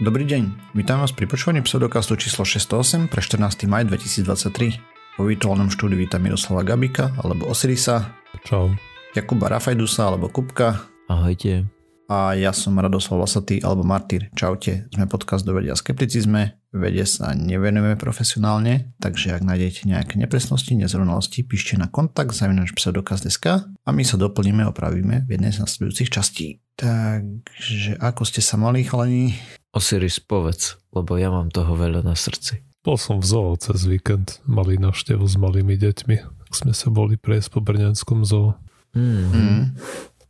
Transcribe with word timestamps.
Dobrý 0.00 0.24
deň, 0.24 0.72
vítam 0.72 1.04
vás 1.04 1.12
pri 1.12 1.28
počúvaní 1.28 1.60
pseudokastu 1.60 2.16
číslo 2.16 2.40
608 2.48 3.12
pre 3.12 3.20
14. 3.20 3.68
maj 3.68 3.84
2023. 3.84 4.80
Po 5.20 5.28
virtuálnom 5.28 5.68
štúdiu 5.68 6.00
vítam 6.00 6.24
Miroslava 6.24 6.64
Gabika 6.64 7.12
alebo 7.20 7.44
Osirisa. 7.52 8.16
Čau. 8.48 8.72
Jakuba 9.12 9.52
Rafajdusa 9.52 10.08
alebo 10.08 10.32
Kupka. 10.32 10.88
Ahojte. 11.04 11.68
A 12.08 12.32
ja 12.32 12.56
som 12.56 12.80
Radoslav 12.80 13.28
Lasatý 13.28 13.60
alebo 13.60 13.84
Martyr. 13.84 14.32
Čaute, 14.32 14.88
sme 14.88 15.04
podcast 15.04 15.44
do 15.44 15.52
vedia 15.52 15.76
skepticizme. 15.76 16.56
Vede 16.72 17.04
sa 17.04 17.36
nevenujeme 17.36 18.00
profesionálne, 18.00 18.96
takže 19.04 19.36
ak 19.36 19.44
nájdete 19.44 19.84
nejaké 19.84 20.16
nepresnosti, 20.16 20.80
nezrovnalosti, 20.80 21.44
píšte 21.44 21.76
na 21.76 21.92
kontakt 21.92 22.32
zavinač 22.32 22.72
pseudokaz.sk 22.72 23.46
a 23.68 23.88
my 23.92 24.00
sa 24.00 24.16
doplníme 24.16 24.64
a 24.64 24.72
opravíme 24.72 25.28
v 25.28 25.36
jednej 25.36 25.52
z 25.52 25.60
nasledujúcich 25.60 26.08
častí. 26.08 26.64
Takže 26.80 28.00
ako 28.00 28.24
ste 28.24 28.40
sa 28.40 28.56
mali, 28.56 28.80
chalani? 28.88 29.36
Osiris, 29.76 30.16
povedz, 30.16 30.80
lebo 30.96 31.20
ja 31.20 31.28
mám 31.28 31.52
toho 31.52 31.76
veľa 31.76 32.00
na 32.00 32.16
srdci. 32.16 32.64
Bol 32.80 32.96
som 32.96 33.20
v 33.20 33.28
zoo 33.28 33.52
cez 33.60 33.84
víkend, 33.84 34.40
mali 34.48 34.80
návštevu 34.80 35.28
s 35.28 35.36
malými 35.36 35.76
deťmi, 35.76 36.16
tak 36.24 36.50
sme 36.56 36.72
sa 36.72 36.88
boli 36.88 37.20
prejsť 37.20 37.52
po 37.52 37.60
Brňanskom 37.60 38.24
zoo. 38.24 38.56
Mm. 38.96 39.28
Mm. 39.28 39.62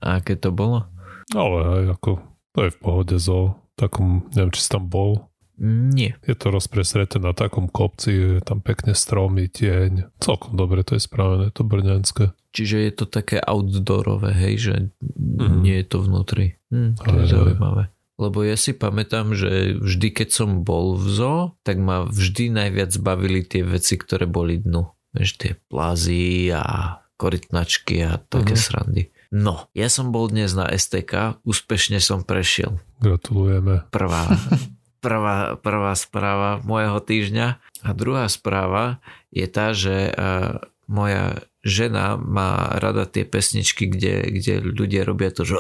A 0.03 0.19
aké 0.19 0.35
to 0.35 0.51
bolo? 0.51 0.91
Ale 1.31 1.59
aj 1.63 1.85
ako, 1.95 2.11
to 2.51 2.59
je 2.67 2.71
v 2.75 2.79
pohode 2.83 3.17
zoo, 3.23 3.55
takom, 3.79 4.27
neviem, 4.35 4.51
či 4.51 4.67
si 4.67 4.75
tam 4.75 4.91
bol. 4.91 5.30
Nie. 5.61 6.17
Je 6.23 6.33
to 6.33 6.49
rozpresreté 6.49 7.17
na 7.17 7.31
takom 7.31 7.69
kopci, 7.69 8.11
je 8.11 8.41
tam 8.41 8.59
pekne 8.59 8.93
stromy, 8.93 9.45
tieň. 9.47 10.09
Celkom 10.17 10.55
dobre 10.55 10.81
to 10.81 10.97
je 10.97 11.03
spravené, 11.03 11.51
to 11.51 11.61
brňanské. 11.63 12.33
Čiže 12.51 12.77
je 12.81 12.93
to 12.93 13.05
také 13.05 13.39
outdoorové, 13.39 14.33
hej, 14.35 14.55
že 14.59 14.75
Mhm. 15.13 15.61
nie 15.61 15.77
je 15.77 15.87
to 15.87 15.99
vnútri. 16.01 16.57
Hm, 16.69 16.97
to 16.97 17.05
je 17.07 17.13
Ale- 17.15 17.29
zaujímavé. 17.29 17.83
Lebo 18.17 18.43
ja 18.43 18.53
si 18.53 18.73
pamätám, 18.73 19.33
že 19.33 19.49
vždy, 19.77 20.09
keď 20.11 20.29
som 20.31 20.61
bol 20.61 20.93
v 20.95 21.09
zoo, 21.11 21.41
tak 21.63 21.77
ma 21.77 22.05
vždy 22.05 22.51
najviac 22.51 22.93
bavili 22.97 23.41
tie 23.41 23.61
veci, 23.63 23.97
ktoré 23.97 24.25
boli 24.25 24.57
dnu. 24.57 24.85
Vieš, 25.11 25.31
tie 25.37 25.53
plazy 25.67 26.53
a 26.53 27.01
korytnačky 27.17 28.01
a 28.03 28.17
také 28.19 28.53
Mhm. 28.53 28.61
srandy. 28.61 29.03
No, 29.31 29.69
ja 29.73 29.87
som 29.87 30.11
bol 30.11 30.27
dnes 30.27 30.53
na 30.53 30.67
STK, 30.67 31.39
úspešne 31.43 31.97
som 31.99 32.21
prešiel. 32.21 32.77
Gratulujeme. 32.99 33.87
Prvá, 33.89 34.27
prvá, 35.01 35.57
prvá 35.59 35.93
správa 35.97 36.61
môjho 36.63 37.01
týždňa. 37.01 37.59
A 37.81 37.89
druhá 37.97 38.29
správa 38.29 39.01
je 39.33 39.49
tá, 39.49 39.73
že 39.73 40.13
uh, 40.13 40.61
moja 40.85 41.41
žena 41.65 42.17
má 42.17 42.77
rada 42.81 43.05
tie 43.05 43.25
pesničky, 43.25 43.89
kde, 43.89 44.29
kde 44.33 44.65
ľudia 44.65 45.05
robia 45.05 45.33
to, 45.33 45.45
že 45.45 45.57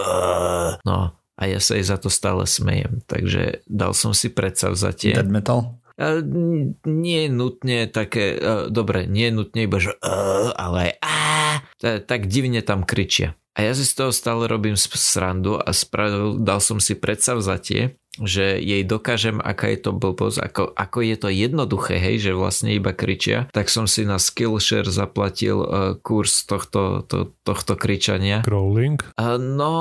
no 0.85 1.17
a 1.41 1.43
ja 1.49 1.57
sa 1.57 1.81
jej 1.81 1.85
za 1.89 1.97
to 1.97 2.13
stále 2.13 2.45
smejem. 2.45 3.01
Takže 3.09 3.65
dal 3.65 3.97
som 3.97 4.13
si 4.13 4.29
predsavzatie. 4.29 5.17
Dead 5.17 5.33
metal? 5.33 5.81
Nie 6.89 7.29
nutne 7.29 7.85
také, 7.89 8.37
uh, 8.37 8.73
dobre, 8.73 9.05
nie 9.05 9.29
nutne 9.29 9.69
iba, 9.69 9.77
že 9.77 9.93
uh, 10.01 10.53
ale 10.57 10.97
aj 10.97 11.21
ta- 11.77 12.01
tak 12.01 12.29
divne 12.29 12.65
tam 12.65 12.89
kričia. 12.89 13.37
A 13.53 13.69
ja 13.69 13.77
si 13.77 13.85
z 13.85 13.93
toho 13.93 14.13
stále 14.15 14.49
robím 14.49 14.79
srandu 14.79 15.61
a 15.61 15.69
spravil, 15.77 16.41
dal 16.41 16.65
som 16.65 16.81
si 16.81 16.97
predsavzatie, 16.97 18.00
že 18.19 18.59
jej 18.59 18.83
dokážem, 18.83 19.39
aká 19.39 19.71
je 19.71 19.79
to 19.79 19.91
blbosť, 19.93 20.43
ako, 20.43 20.63
ako 20.75 20.99
je 21.01 21.17
to 21.17 21.29
jednoduché, 21.31 21.95
hej, 21.97 22.19
že 22.19 22.33
vlastne 22.35 22.75
iba 22.75 22.91
kričia, 22.91 23.47
tak 23.55 23.71
som 23.71 23.87
si 23.87 24.03
na 24.03 24.19
Skillshare 24.19 24.91
zaplatil 24.91 25.63
uh, 25.63 25.69
kurz 25.97 26.43
tohto, 26.43 27.07
to, 27.07 27.31
tohto 27.47 27.79
kričania 27.79 28.43
Crawling. 28.43 28.99
a 29.15 29.39
No, 29.39 29.73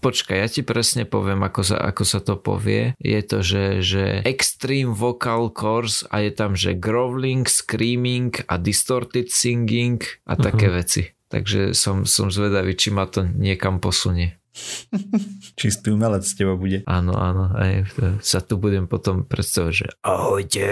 počkaj, 0.00 0.36
ja 0.38 0.48
ti 0.48 0.64
presne 0.64 1.04
poviem, 1.04 1.44
ako 1.44 1.60
sa, 1.60 1.76
ako 1.76 2.02
sa 2.02 2.18
to 2.18 2.34
povie. 2.34 2.96
Je 2.96 3.20
to, 3.20 3.44
že, 3.44 3.64
že 3.80 4.04
Extreme 4.24 4.96
Vocal 4.96 5.52
Course 5.52 6.08
a 6.08 6.24
je 6.24 6.32
tam, 6.32 6.56
že 6.56 6.72
Growling, 6.72 7.44
Screaming 7.44 8.32
a 8.48 8.56
Distorted 8.56 9.28
Singing 9.28 10.00
a 10.24 10.34
také 10.34 10.68
Mhm. 10.68 10.74
veci. 10.74 11.02
Takže 11.28 11.74
som, 11.74 12.06
som 12.06 12.30
zvedavý, 12.30 12.72
či 12.72 12.94
ma 12.94 13.04
to 13.04 13.26
niekam 13.26 13.82
posunie. 13.82 14.38
Čistý 15.60 15.90
umelec 15.90 16.22
z 16.22 16.34
teba 16.42 16.54
bude. 16.54 16.86
Áno, 16.86 17.14
áno, 17.18 17.50
aj 17.54 17.90
to- 17.94 18.18
sa 18.22 18.38
tu 18.38 18.56
budem 18.56 18.86
potom 18.86 19.26
predstavovať, 19.26 19.74
že 19.74 19.86
ahojte. 20.00 20.66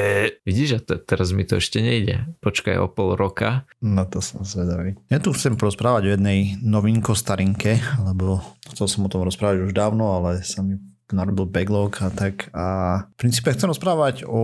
Vidíš, 0.47 0.71
a 0.79 0.81
te, 0.81 0.95
teraz 1.03 1.35
mi 1.35 1.43
to 1.43 1.59
ešte 1.59 1.83
nejde. 1.83 2.31
Počkaj 2.41 2.79
o 2.79 2.87
pol 2.89 3.19
roka. 3.19 3.67
No 3.83 4.07
to 4.07 4.23
som 4.23 4.47
zvedavý. 4.47 4.95
Ja 5.11 5.19
tu 5.19 5.35
chcem 5.35 5.59
porozprávať 5.59 6.03
o 6.09 6.15
jednej 6.15 6.57
novinko 6.63 7.13
starinke, 7.19 7.83
lebo 8.03 8.41
chcel 8.71 8.87
som 8.87 9.07
o 9.07 9.11
tom 9.13 9.27
rozprávať 9.27 9.71
už 9.71 9.73
dávno, 9.75 10.15
ale 10.15 10.47
sa 10.47 10.63
mi 10.63 10.79
narobil 11.13 11.45
backlog 11.45 11.93
a 12.01 12.09
tak. 12.09 12.49
A 12.57 12.65
v 13.05 13.17
princípe 13.21 13.53
chcem 13.53 13.69
rozprávať 13.69 14.25
o, 14.25 14.43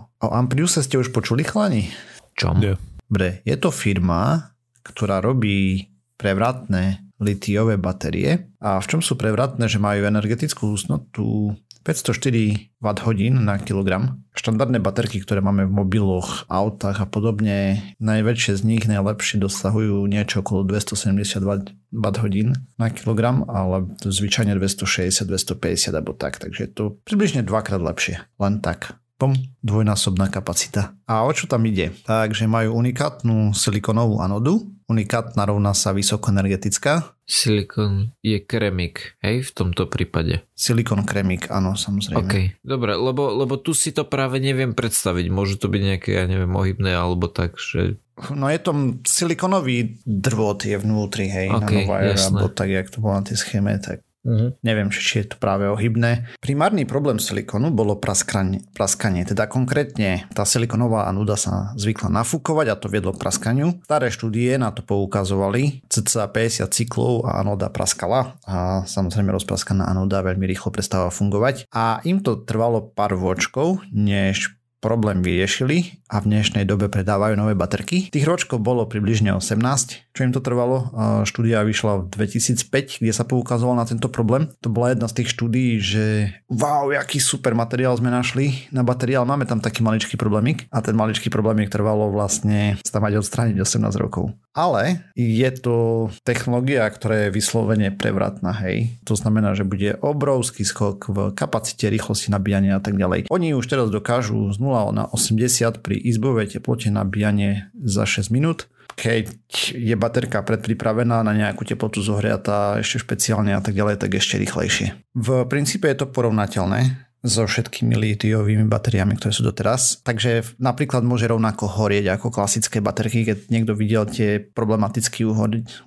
o 0.00 0.26
Ampriuse. 0.32 0.80
Ste 0.80 0.96
už 0.96 1.12
počuli, 1.12 1.44
chlani? 1.44 1.92
Čom? 2.34 2.56
Nie. 2.56 2.74
Dobre, 3.06 3.44
je 3.46 3.54
to 3.54 3.70
firma, 3.70 4.50
ktorá 4.82 5.22
robí 5.22 5.92
prevratné 6.16 7.05
litiové 7.20 7.80
batérie. 7.80 8.52
A 8.60 8.80
v 8.82 8.86
čom 8.86 9.00
sú 9.00 9.16
prevratné, 9.16 9.68
že 9.70 9.80
majú 9.80 10.04
energetickú 10.04 10.74
husnotu 10.74 11.56
504 11.86 12.82
Wh 12.82 13.30
na 13.30 13.62
kilogram. 13.62 14.26
Štandardné 14.34 14.82
baterky, 14.82 15.22
ktoré 15.22 15.38
máme 15.38 15.70
v 15.70 15.76
mobiloch, 15.86 16.50
autách 16.50 16.98
a 16.98 17.06
podobne, 17.06 17.78
najväčšie 18.02 18.58
z 18.58 18.62
nich 18.66 18.84
najlepšie 18.90 19.38
dosahujú 19.38 20.02
niečo 20.10 20.42
okolo 20.42 20.66
270 20.66 21.46
Wh 21.46 22.36
na 22.74 22.86
kilogram, 22.90 23.46
ale 23.46 23.86
zvyčajne 24.02 24.58
260-250 24.58 25.94
alebo 25.94 26.10
tak, 26.10 26.42
takže 26.42 26.60
je 26.66 26.70
to 26.74 26.84
približne 27.06 27.46
dvakrát 27.46 27.78
lepšie. 27.78 28.18
Len 28.42 28.58
tak. 28.58 28.98
Pom, 29.16 29.32
dvojnásobná 29.64 30.28
kapacita. 30.28 30.92
A 31.08 31.24
o 31.24 31.32
čo 31.32 31.48
tam 31.48 31.64
ide? 31.64 31.88
Takže 32.04 32.44
majú 32.44 32.76
unikátnu 32.76 33.56
silikonovú 33.56 34.20
anodu. 34.20 34.60
Unikátna 34.86 35.42
rovná 35.50 35.74
sa 35.74 35.90
vysokoenergetická. 35.90 37.18
Silikon 37.26 38.14
je 38.22 38.38
kremik, 38.38 39.18
hej, 39.18 39.42
v 39.42 39.50
tomto 39.50 39.90
prípade. 39.90 40.46
Silikon 40.54 41.02
kremik, 41.02 41.50
áno, 41.50 41.74
samozrejme. 41.74 42.22
OK, 42.22 42.34
dobre, 42.62 42.94
lebo, 42.94 43.34
lebo 43.34 43.58
tu 43.58 43.74
si 43.74 43.90
to 43.90 44.06
práve 44.06 44.38
neviem 44.38 44.78
predstaviť. 44.78 45.26
Môžu 45.26 45.58
to 45.58 45.66
byť 45.66 45.82
nejaké, 45.82 46.10
ja 46.14 46.30
neviem, 46.30 46.54
ohybné 46.54 46.94
alebo 46.94 47.26
tak, 47.26 47.58
že... 47.58 47.98
No 48.30 48.46
je 48.46 48.62
to 48.62 49.02
silikonový 49.02 49.98
drôt 50.06 50.56
je 50.62 50.78
vnútri, 50.78 51.26
hej, 51.34 51.50
OK, 51.50 51.66
nanowire, 51.66 52.14
jasné. 52.14 52.30
alebo 52.30 52.46
tak, 52.54 52.68
jak 52.70 52.86
to 52.86 53.02
bolo 53.02 53.18
na 53.18 53.26
tej 53.26 53.42
schéme, 53.42 53.74
tak 53.82 54.06
Uh-huh. 54.26 54.50
neviem, 54.66 54.90
či, 54.90 55.22
je 55.22 55.30
to 55.30 55.36
práve 55.38 55.70
ohybné. 55.70 56.26
Primárny 56.42 56.82
problém 56.82 57.22
silikonu 57.22 57.70
bolo 57.70 57.94
praskanie, 57.94 58.66
praskanie, 58.74 59.22
teda 59.22 59.46
konkrétne 59.46 60.26
tá 60.34 60.42
silikonová 60.42 61.06
anoda 61.06 61.38
sa 61.38 61.70
zvykla 61.78 62.10
nafúkovať 62.10 62.66
a 62.74 62.78
to 62.78 62.90
viedlo 62.90 63.14
k 63.14 63.22
praskaniu. 63.22 63.78
Staré 63.86 64.10
štúdie 64.10 64.58
na 64.58 64.74
to 64.74 64.82
poukazovali, 64.82 65.86
cca 65.86 66.26
50 66.26 66.66
cyklov 66.74 67.30
a 67.30 67.38
anoda 67.38 67.70
praskala 67.70 68.34
a 68.42 68.82
samozrejme 68.82 69.30
rozpraskaná 69.30 69.86
anoda 69.86 70.26
veľmi 70.26 70.42
rýchlo 70.50 70.74
prestáva 70.74 71.14
fungovať 71.14 71.70
a 71.70 72.02
im 72.02 72.18
to 72.18 72.42
trvalo 72.42 72.82
pár 72.82 73.14
vočkov, 73.14 73.86
než 73.94 74.55
problém 74.86 75.18
vyriešili 75.18 75.98
a 76.06 76.22
v 76.22 76.30
dnešnej 76.30 76.62
dobe 76.62 76.86
predávajú 76.86 77.34
nové 77.34 77.58
baterky. 77.58 78.06
Tých 78.06 78.22
ročkov 78.22 78.62
bolo 78.62 78.86
približne 78.86 79.34
18, 79.34 80.14
čo 80.14 80.20
im 80.22 80.30
to 80.30 80.38
trvalo. 80.38 80.94
Štúdia 81.26 81.66
vyšla 81.66 82.06
v 82.06 82.30
2005, 82.30 83.02
kde 83.02 83.10
sa 83.10 83.26
poukázalo 83.26 83.74
na 83.74 83.82
tento 83.82 84.06
problém. 84.06 84.46
To 84.62 84.70
bola 84.70 84.94
jedna 84.94 85.10
z 85.10 85.18
tých 85.18 85.34
štúdií, 85.34 85.82
že 85.82 86.30
wow, 86.46 86.94
aký 86.94 87.18
super 87.18 87.58
materiál 87.58 87.98
sme 87.98 88.14
našli 88.14 88.70
na 88.70 88.86
batérii, 88.86 89.18
ale 89.18 89.26
máme 89.26 89.50
tam 89.50 89.58
taký 89.58 89.82
maličký 89.82 90.14
problémik 90.14 90.70
a 90.70 90.78
ten 90.78 90.94
maličký 90.94 91.26
problémik 91.34 91.66
trvalo 91.66 92.14
vlastne 92.14 92.78
sa 92.86 93.02
mať 93.02 93.18
odstrániť 93.18 93.58
18 93.58 93.82
rokov. 93.98 94.30
Ale 94.54 95.10
je 95.18 95.50
to 95.58 96.08
technológia, 96.22 96.86
ktorá 96.88 97.26
je 97.26 97.34
vyslovene 97.34 97.90
prevratná, 97.92 98.54
hej. 98.64 98.96
To 99.04 99.18
znamená, 99.18 99.52
že 99.52 99.68
bude 99.68 99.98
obrovský 100.00 100.64
skok 100.64 101.10
v 101.10 101.18
kapacite, 101.36 101.90
rýchlosti 101.90 102.32
nabíjania 102.32 102.78
a 102.78 102.82
tak 102.84 102.96
ďalej. 102.96 103.28
Oni 103.28 103.52
už 103.52 103.66
teraz 103.68 103.92
dokážu 103.92 104.48
z 104.54 104.56
0 104.56 104.75
na 104.92 105.08
80 105.10 105.80
pri 105.80 105.96
izbovej 105.96 106.56
teplote 106.58 106.92
nabíjanie 106.92 107.72
za 107.76 108.04
6 108.04 108.34
minút. 108.34 108.68
Keď 108.96 109.28
je 109.76 109.92
baterka 109.92 110.40
predpripravená 110.40 111.20
na 111.20 111.32
nejakú 111.36 111.68
teplotu 111.68 112.00
zohriatá 112.00 112.80
ešte 112.80 113.04
špeciálne 113.04 113.52
a 113.52 113.60
tak 113.60 113.76
ďalej, 113.76 114.00
tak 114.00 114.16
ešte 114.16 114.40
rýchlejšie. 114.40 114.96
V 115.12 115.28
princípe 115.44 115.84
je 115.84 116.00
to 116.00 116.08
porovnateľné 116.08 117.05
so 117.26 117.46
všetkými 117.46 117.94
litiovými 117.94 118.66
batériami, 118.66 119.18
ktoré 119.18 119.32
sú 119.34 119.42
doteraz. 119.46 120.00
Takže 120.02 120.58
napríklad 120.58 121.02
môže 121.02 121.26
rovnako 121.26 121.66
horieť 121.66 122.16
ako 122.16 122.32
klasické 122.32 122.78
baterky, 122.80 123.26
keď 123.26 123.38
niekto 123.50 123.72
videl 123.74 124.06
tie 124.06 124.38
problematicky 124.40 125.26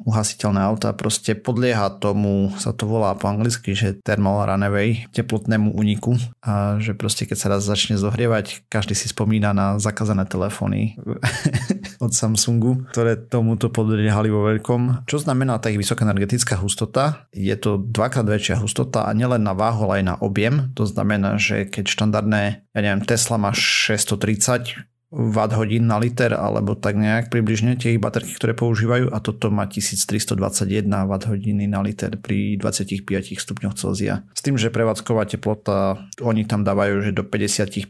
uhasiteľné 0.06 0.62
auta, 0.62 0.96
proste 0.96 1.34
podlieha 1.36 2.00
tomu, 2.00 2.52
sa 2.60 2.76
to 2.76 2.86
volá 2.86 3.16
po 3.16 3.32
anglicky, 3.32 3.74
že 3.74 3.98
thermal 4.04 4.46
runaway, 4.46 5.08
teplotnému 5.16 5.76
úniku 5.76 6.20
a 6.44 6.78
že 6.78 6.96
proste 6.96 7.26
keď 7.26 7.38
sa 7.38 7.48
raz 7.52 7.66
začne 7.66 7.96
zohrievať, 8.00 8.68
každý 8.68 8.94
si 8.94 9.12
spomína 9.12 9.52
na 9.56 9.80
zakázané 9.82 10.28
telefóny 10.28 11.00
od 12.04 12.12
Samsungu, 12.12 12.90
ktoré 12.92 13.20
tomuto 13.20 13.70
podliehali 13.70 14.32
vo 14.32 14.48
veľkom. 14.48 15.06
Čo 15.06 15.22
znamená 15.22 15.60
tá 15.60 15.70
ich 15.70 15.80
vysoká 15.80 16.08
energetická 16.08 16.58
hustota? 16.58 17.28
Je 17.36 17.54
to 17.60 17.80
dvakrát 17.80 18.26
väčšia 18.26 18.60
hustota 18.60 19.06
a 19.06 19.12
nielen 19.12 19.44
na 19.44 19.54
váhu, 19.54 19.90
ale 19.90 20.02
aj 20.02 20.06
na 20.06 20.16
objem. 20.20 20.72
To 20.76 20.88
znamená, 20.88 21.29
že 21.38 21.68
keď 21.68 21.86
štandardné, 21.92 22.44
ja 22.72 22.80
neviem, 22.80 23.04
Tesla 23.06 23.38
má 23.38 23.52
630 23.52 24.90
watt 25.10 25.58
hodín 25.58 25.90
na 25.90 25.98
liter 25.98 26.38
alebo 26.38 26.78
tak 26.78 26.94
nejak 26.94 27.34
približne 27.34 27.74
tie 27.76 27.98
ich 27.98 28.02
baterky, 28.02 28.38
ktoré 28.38 28.54
používajú 28.54 29.10
a 29.10 29.18
toto 29.18 29.50
má 29.50 29.66
1321 29.66 30.86
watt 31.10 31.26
hodiny 31.26 31.66
na 31.66 31.82
liter 31.82 32.14
pri 32.22 32.62
25 32.62 33.10
stupňoch 33.34 33.74
Celzia. 33.74 34.22
S 34.38 34.46
tým, 34.46 34.56
že 34.62 34.70
prevádzková 34.70 35.26
teplota, 35.26 36.06
oni 36.22 36.46
tam 36.46 36.62
dávajú, 36.62 37.10
že 37.10 37.12
do 37.12 37.26
55 37.26 37.90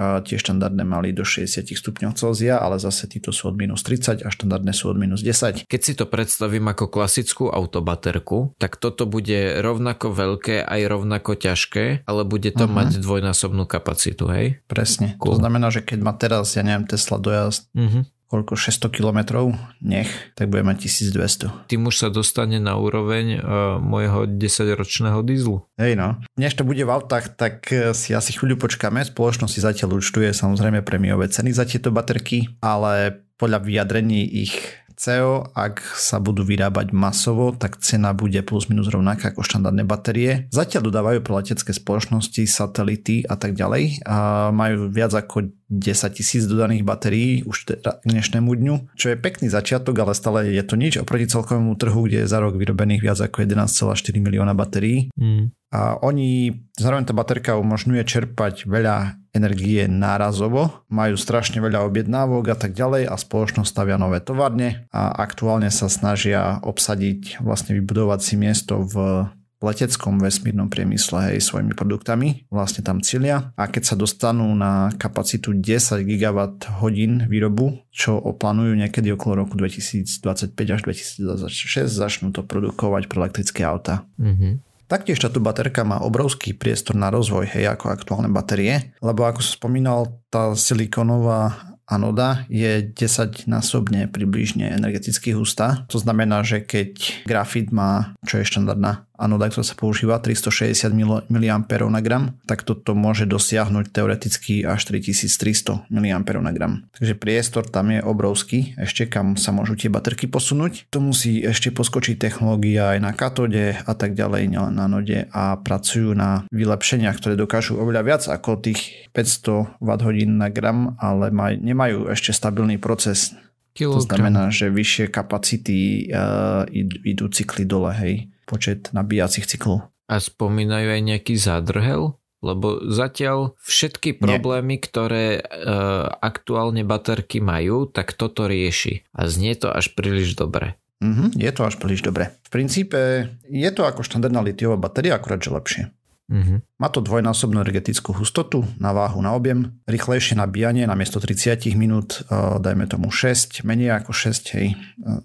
a 0.00 0.24
tie 0.24 0.36
štandardné 0.40 0.82
mali 0.88 1.12
do 1.12 1.28
60 1.28 1.76
stupňov 1.76 2.16
Celzia, 2.16 2.56
ale 2.56 2.80
zase 2.80 3.04
títo 3.04 3.36
sú 3.36 3.52
od 3.52 3.56
minus 3.60 3.84
30 3.84 4.24
a 4.24 4.28
štandardné 4.32 4.72
sú 4.72 4.88
od 4.88 4.96
minus 4.96 5.20
10. 5.20 5.68
Keď 5.68 5.80
si 5.84 5.92
to 5.92 6.08
predstavím 6.08 6.72
ako 6.72 6.88
klasickú 6.88 7.52
autobaterku, 7.52 8.56
tak 8.56 8.80
toto 8.80 9.04
bude 9.04 9.60
rovnako 9.60 10.08
veľké 10.08 10.64
aj 10.64 10.80
rovnako 10.88 11.36
ťažké, 11.36 12.08
ale 12.08 12.24
bude 12.24 12.48
to 12.56 12.64
uh-huh. 12.64 12.76
mať 12.80 13.04
dvojnásobnú 13.04 13.68
kapacitu, 13.68 14.32
hej? 14.32 14.64
Presne. 14.64 15.20
Cool. 15.20 15.36
To 15.36 15.44
znamená, 15.44 15.68
že 15.68 15.84
keď 15.84 15.98
má 16.00 16.16
teraz 16.16 16.45
teraz, 16.46 16.54
ja 16.54 16.62
neviem, 16.62 16.86
Tesla 16.86 17.18
dojazd, 17.18 17.66
mm-hmm. 17.74 18.02
koľko, 18.30 18.54
600 18.54 18.94
kilometrov, 18.94 19.50
nech, 19.82 20.06
tak 20.38 20.46
bude 20.46 20.62
mať 20.62 20.86
1200. 20.86 21.66
Tým 21.66 21.90
už 21.90 21.94
sa 21.98 22.08
dostane 22.14 22.62
na 22.62 22.78
úroveň 22.78 23.42
uh, 23.42 23.42
môjho 23.82 24.30
10-ročného 24.30 25.26
dízlu. 25.26 25.66
Hej 25.74 25.98
no. 25.98 26.22
Než 26.38 26.54
to 26.54 26.62
bude 26.62 26.86
v 26.86 26.94
autách, 26.94 27.34
tak 27.34 27.66
e, 27.74 27.90
si 27.98 28.14
asi 28.14 28.30
chvíľu 28.30 28.62
počkáme. 28.62 29.02
Spoločnosť 29.02 29.50
si 29.50 29.60
zatiaľ 29.60 29.98
účtuje 29.98 30.30
samozrejme 30.30 30.86
premiové 30.86 31.26
ceny 31.26 31.50
za 31.50 31.66
tieto 31.66 31.90
baterky, 31.90 32.46
ale 32.62 33.26
podľa 33.36 33.66
vyjadrení 33.66 34.22
ich 34.22 34.54
CO, 34.96 35.44
ak 35.52 35.84
sa 35.92 36.16
budú 36.16 36.40
vyrábať 36.42 36.96
masovo, 36.96 37.52
tak 37.52 37.76
cena 37.84 38.16
bude 38.16 38.40
plus 38.40 38.72
minus 38.72 38.88
rovnaká 38.88 39.30
ako 39.30 39.44
štandardné 39.44 39.84
batérie. 39.84 40.48
Zatiaľ 40.48 40.88
dodávajú 40.88 41.20
pre 41.20 41.32
letecké 41.36 41.76
spoločnosti, 41.76 42.42
satelity 42.48 43.28
a 43.28 43.36
tak 43.36 43.52
ďalej 43.52 44.00
a 44.08 44.48
majú 44.56 44.88
viac 44.88 45.12
ako 45.12 45.52
10 45.66 46.14
tisíc 46.14 46.46
dodaných 46.46 46.86
batérií 46.86 47.42
už 47.42 47.76
teda 47.76 47.98
k 47.98 48.04
dnešnému 48.06 48.50
dňu, 48.54 48.74
čo 48.94 49.10
je 49.10 49.18
pekný 49.18 49.50
začiatok, 49.50 49.98
ale 49.98 50.14
stále 50.14 50.46
je 50.54 50.62
to 50.62 50.78
nič 50.78 51.02
oproti 51.02 51.26
celkovému 51.26 51.74
trhu, 51.74 52.06
kde 52.06 52.22
je 52.22 52.30
za 52.30 52.38
rok 52.38 52.54
vyrobených 52.54 53.02
viac 53.02 53.18
ako 53.18 53.42
11,4 53.42 53.92
milióna 54.22 54.54
batérií. 54.54 55.10
Mm. 55.18 55.50
A 55.74 55.98
oni, 55.98 56.54
zároveň 56.78 57.10
tá 57.10 57.12
baterka 57.12 57.58
umožňuje 57.58 58.06
čerpať 58.06 58.70
veľa 58.70 59.18
energie 59.34 59.84
nárazovo, 59.90 60.86
majú 60.88 61.18
strašne 61.18 61.60
veľa 61.60 61.84
objednávok 61.84 62.54
a 62.54 62.56
tak 62.56 62.72
ďalej 62.72 63.10
a 63.10 63.14
spoločnosť 63.18 63.68
stavia 63.68 64.00
nové 64.00 64.22
továrne 64.22 64.88
a 64.94 65.12
aktuálne 65.18 65.68
sa 65.68 65.90
snažia 65.90 66.62
obsadiť, 66.62 67.42
vlastne 67.44 67.76
vybudovať 67.76 68.20
si 68.22 68.34
miesto 68.38 68.80
v 68.86 69.26
leteckom 69.60 70.20
vesmírnom 70.20 70.68
priemysle 70.68 71.32
hej, 71.32 71.40
svojimi 71.40 71.72
produktami, 71.72 72.44
vlastne 72.52 72.84
tam 72.84 73.00
cilia 73.00 73.56
a 73.56 73.68
keď 73.68 73.82
sa 73.82 73.96
dostanú 73.96 74.52
na 74.52 74.92
kapacitu 75.00 75.56
10 75.56 76.04
GW 76.04 76.38
hodín 76.80 77.24
výrobu, 77.24 77.80
čo 77.88 78.20
oplánujú 78.20 78.76
niekedy 78.76 79.12
okolo 79.16 79.46
roku 79.46 79.56
2025 79.56 80.52
až 80.52 80.80
2026, 80.84 81.88
začnú 81.88 82.36
to 82.36 82.44
produkovať 82.44 83.08
pre 83.08 83.16
elektrické 83.24 83.64
auta. 83.64 84.04
Mm-hmm. 84.20 84.66
Taktiež 84.86 85.18
táto 85.18 85.42
baterka 85.42 85.82
má 85.82 85.98
obrovský 85.98 86.54
priestor 86.54 86.94
na 86.94 87.10
rozvoj, 87.10 87.50
hej, 87.58 87.66
ako 87.74 87.90
aktuálne 87.90 88.30
batérie, 88.30 88.94
lebo 89.02 89.26
ako 89.26 89.42
som 89.42 89.58
spomínal, 89.58 90.22
tá 90.30 90.54
silikónová 90.54 91.74
anoda 91.86 92.44
je 92.50 92.82
10 92.82 93.46
násobne 93.46 94.10
približne 94.10 94.74
energeticky 94.74 95.32
hustá. 95.32 95.86
To 95.90 96.02
znamená, 96.02 96.42
že 96.42 96.66
keď 96.66 97.22
grafit 97.24 97.70
má, 97.70 98.18
čo 98.26 98.42
je 98.42 98.48
štandardná 98.50 99.05
anoda, 99.16 99.48
ktorá 99.48 99.64
sa 99.64 99.76
používa 99.76 100.20
360 100.20 100.92
mA 100.92 101.58
na 101.90 102.00
gram, 102.00 102.36
tak 102.44 102.62
toto 102.62 102.92
môže 102.92 103.24
dosiahnuť 103.24 103.92
teoreticky 103.92 104.62
až 104.62 104.88
3300 104.92 105.88
mA 105.90 106.18
na 106.20 106.52
gram. 106.52 106.86
Takže 106.96 107.14
priestor 107.16 107.64
tam 107.68 107.92
je 107.92 108.00
obrovský, 108.04 108.76
ešte 108.76 109.08
kam 109.08 109.34
sa 109.34 109.50
môžu 109.52 109.76
tie 109.76 109.90
baterky 109.92 110.28
posunúť. 110.28 110.88
To 110.92 111.00
musí 111.00 111.40
ešte 111.42 111.72
poskočiť 111.72 112.16
technológia 112.20 112.96
aj 112.96 112.98
na 113.02 113.12
katode 113.12 113.76
a 113.76 113.92
tak 113.96 114.14
ďalej, 114.14 114.52
nielen 114.52 114.74
na 114.76 114.86
node 114.86 115.28
a 115.32 115.56
pracujú 115.58 116.12
na 116.12 116.44
vylepšeniach, 116.52 117.16
ktoré 117.18 117.34
dokážu 117.34 117.80
oveľa 117.80 118.02
viac 118.04 118.22
ako 118.28 118.60
tých 118.60 119.10
500 119.16 119.80
Wh 119.80 120.28
na 120.28 120.48
gram, 120.52 120.94
ale 121.00 121.32
maj, 121.32 121.58
nemajú 121.58 122.12
ešte 122.12 122.30
stabilný 122.32 122.76
proces. 122.76 123.32
Kilogram. 123.76 124.00
To 124.00 124.06
znamená, 124.08 124.42
že 124.48 124.72
vyššie 124.72 125.12
kapacity 125.12 126.08
uh, 126.08 126.64
idú 127.04 127.28
cykly 127.28 127.68
dole, 127.68 127.92
hej, 127.92 128.32
počet 128.46 128.94
nabíjacích 128.94 129.44
cyklov. 129.44 129.90
A 130.06 130.22
spomínajú 130.22 130.88
aj 130.96 131.02
nejaký 131.02 131.34
zádrhel? 131.34 132.14
Lebo 132.44 132.78
zatiaľ 132.92 133.58
všetky 133.64 134.22
problémy, 134.22 134.78
Nie. 134.78 134.82
ktoré 134.86 135.26
uh, 135.40 136.06
aktuálne 136.20 136.86
baterky 136.86 137.42
majú, 137.42 137.90
tak 137.90 138.14
toto 138.14 138.46
rieši. 138.46 139.02
A 139.16 139.26
znie 139.26 139.58
to 139.58 139.72
až 139.72 139.96
príliš 139.98 140.38
dobre. 140.38 140.78
Mm-hmm, 141.02 141.36
je 141.36 141.50
to 141.52 141.62
až 141.66 141.74
príliš 141.76 142.06
dobre. 142.06 142.32
V 142.46 142.48
princípe 142.48 143.32
je 143.50 143.70
to 143.72 143.84
ako 143.84 144.00
štandardná 144.00 144.40
litiová 144.40 144.80
batéria, 144.80 145.18
akurát 145.18 145.42
že 145.42 145.50
lepšie. 145.52 145.82
Mm-hmm. 146.26 146.58
Má 146.82 146.88
to 146.90 146.98
dvojnásobnú 146.98 147.62
energetickú 147.62 148.10
hustotu 148.10 148.66
na 148.82 148.90
váhu 148.90 149.22
na 149.22 149.30
objem, 149.30 149.78
rýchlejšie 149.86 150.34
nabíjanie 150.34 150.82
na 150.82 150.98
miesto 150.98 151.22
30 151.22 151.62
minút, 151.78 152.26
dajme 152.58 152.90
tomu 152.90 153.14
6, 153.14 153.62
menej 153.62 153.94
ako 153.94 154.10
6, 154.10 154.58
hej, 154.58 154.74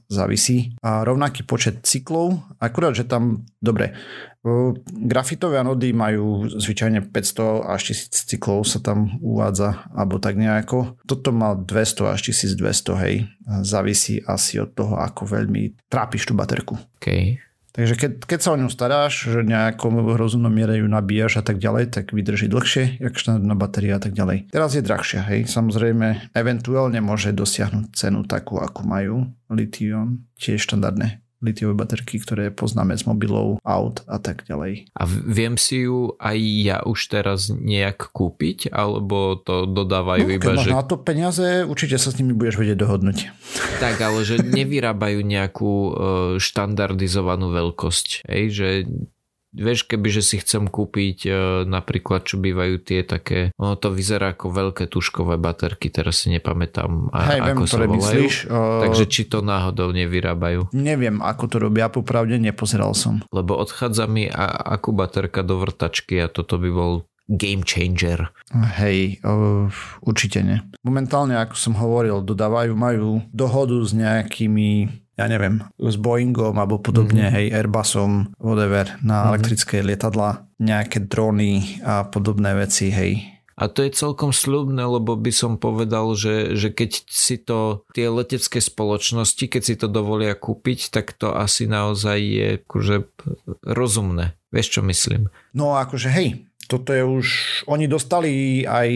závisí. 0.05 0.77
A 0.85 1.01
rovnaký 1.01 1.41
počet 1.41 1.81
cyklov, 1.89 2.45
akurát, 2.61 2.93
že 2.93 3.09
tam, 3.09 3.49
dobre, 3.57 3.97
grafitové 4.93 5.57
anody 5.57 5.89
majú 5.89 6.45
zvyčajne 6.49 7.09
500 7.09 7.65
až 7.65 7.81
1000 7.97 8.29
cyklov 8.29 8.65
sa 8.69 8.77
tam 8.77 9.17
uvádza, 9.25 9.89
alebo 9.97 10.21
tak 10.21 10.37
nejako. 10.37 11.01
Toto 11.09 11.33
má 11.33 11.57
200 11.57 12.13
až 12.13 12.29
1200, 12.29 13.03
hej, 13.09 13.25
závisí 13.65 14.21
asi 14.21 14.61
od 14.61 14.77
toho, 14.77 15.01
ako 15.01 15.25
veľmi 15.25 15.89
trápiš 15.89 16.29
tú 16.29 16.37
baterku. 16.37 16.77
Okay. 17.01 17.41
Takže 17.71 17.95
keď, 17.95 18.11
keď 18.27 18.39
sa 18.43 18.51
o 18.51 18.59
ňu 18.59 18.67
staráš, 18.67 19.31
že 19.31 19.47
nejakom 19.47 20.03
rozumnom 20.19 20.51
miere 20.51 20.83
ju 20.83 20.91
nabíjaš 20.91 21.39
a 21.39 21.43
tak 21.43 21.63
ďalej, 21.63 21.95
tak 21.95 22.11
vydrží 22.11 22.51
dlhšie, 22.51 22.99
jak 22.99 23.15
štandardná 23.15 23.55
batéria 23.55 23.95
a 23.95 24.03
tak 24.03 24.11
ďalej. 24.11 24.51
Teraz 24.51 24.75
je 24.75 24.83
drahšia, 24.83 25.23
hej. 25.31 25.47
Samozrejme, 25.47 26.35
eventuálne 26.35 26.99
môže 26.99 27.31
dosiahnuť 27.31 27.95
cenu 27.95 28.27
takú, 28.27 28.59
ako 28.59 28.83
majú 28.83 29.15
litium, 29.47 30.27
tiež 30.35 30.67
štandardné 30.67 31.23
litiové 31.41 31.73
baterky, 31.73 32.21
ktoré 32.21 32.53
poznáme 32.53 32.93
z 32.95 33.09
mobilov, 33.09 33.57
aut 33.65 34.05
a 34.05 34.21
tak 34.21 34.45
ďalej. 34.45 34.93
A 34.93 35.03
viem 35.09 35.57
si 35.57 35.89
ju 35.89 36.13
aj 36.21 36.37
ja 36.37 36.77
už 36.85 36.99
teraz 37.09 37.49
nejak 37.49 38.13
kúpiť, 38.13 38.69
alebo 38.69 39.35
to 39.41 39.65
dodávajú 39.65 40.25
no, 40.29 40.35
iba, 40.37 40.51
že... 40.57 40.69
na 40.69 40.85
to 40.85 41.01
peniaze, 41.01 41.65
určite 41.65 41.97
sa 41.97 42.13
s 42.13 42.17
nimi 42.21 42.37
budeš 42.37 42.61
vedieť 42.61 42.77
dohodnúť. 42.77 43.17
Tak, 43.81 43.97
ale 43.99 44.21
že 44.23 44.39
nevyrábajú 44.39 45.19
nejakú 45.25 45.73
e, 45.73 45.91
štandardizovanú 46.37 47.49
veľkosť, 47.49 48.29
hej, 48.29 48.45
že 48.53 48.67
Vieš, 49.51 49.83
keby 49.83 50.07
že 50.07 50.23
si 50.23 50.39
chcem 50.39 50.71
kúpiť 50.71 51.17
e, 51.27 51.31
napríklad, 51.67 52.23
čo 52.23 52.39
bývajú 52.39 52.75
tie 52.87 53.03
také, 53.03 53.51
ono 53.59 53.75
to 53.75 53.91
vyzerá 53.91 54.31
ako 54.31 54.47
veľké 54.47 54.87
tuškové 54.87 55.35
baterky, 55.35 55.91
teraz 55.91 56.23
si 56.23 56.31
nepamätám, 56.31 57.11
a, 57.11 57.35
Hej, 57.35 57.39
ako 57.43 57.47
viem, 57.51 57.67
sa 57.67 57.77
volajú. 57.83 57.91
Myslíš, 57.99 58.35
uh, 58.47 58.81
Takže 58.87 59.05
či 59.11 59.21
to 59.27 59.43
náhodou 59.43 59.91
nevyrábajú? 59.91 60.71
Neviem, 60.71 61.19
ako 61.19 61.43
to 61.51 61.57
robia, 61.67 61.91
popravde 61.91 62.39
nepozeral 62.39 62.95
som. 62.95 63.19
Lebo 63.35 63.59
odchádza 63.59 64.07
mi 64.07 64.31
a, 64.31 64.55
akú 64.71 64.95
baterka 64.95 65.43
do 65.43 65.59
vrtačky 65.59 66.23
a 66.23 66.31
toto 66.31 66.55
by 66.55 66.71
bol 66.71 66.93
game 67.27 67.67
changer. 67.67 68.31
Hej, 68.55 69.19
uh, 69.27 69.67
určite 69.99 70.43
nie. 70.43 70.63
Momentálne, 70.83 71.35
ako 71.35 71.55
som 71.59 71.75
hovoril, 71.75 72.23
dodávajú, 72.23 72.71
majú 72.75 73.19
dohodu 73.31 73.77
s 73.83 73.91
nejakými 73.91 74.87
ja 75.21 75.29
neviem, 75.29 75.61
s 75.77 75.95
Boeingom 76.01 76.57
alebo 76.57 76.81
podobne, 76.81 77.29
mm-hmm. 77.29 77.37
hej, 77.37 77.45
Airbusom, 77.53 78.33
whatever, 78.41 78.89
na 79.05 79.21
mm-hmm. 79.21 79.29
elektrické 79.29 79.75
lietadla, 79.85 80.49
nejaké 80.57 81.05
drony 81.05 81.81
a 81.85 82.05
podobné 82.09 82.57
veci, 82.57 82.89
hej. 82.89 83.41
A 83.61 83.69
to 83.69 83.85
je 83.85 83.93
celkom 83.93 84.33
slubné, 84.33 84.81
lebo 84.81 85.13
by 85.13 85.29
som 85.29 85.61
povedal, 85.61 86.17
že, 86.17 86.57
že 86.57 86.73
keď 86.73 87.05
si 87.05 87.37
to 87.37 87.85
tie 87.93 88.09
letecké 88.09 88.57
spoločnosti, 88.57 89.45
keď 89.45 89.61
si 89.61 89.77
to 89.77 89.85
dovolia 89.85 90.33
kúpiť, 90.33 90.89
tak 90.89 91.13
to 91.13 91.29
asi 91.29 91.69
naozaj 91.69 92.17
je 92.17 92.47
akože 92.65 92.95
rozumné. 93.61 94.33
Vieš, 94.49 94.79
čo 94.79 94.81
myslím? 94.81 95.29
No 95.53 95.77
akože 95.77 96.09
hej, 96.09 96.49
toto 96.65 96.89
je 96.89 97.05
už, 97.05 97.27
oni 97.69 97.85
dostali 97.85 98.63
aj 98.65 98.89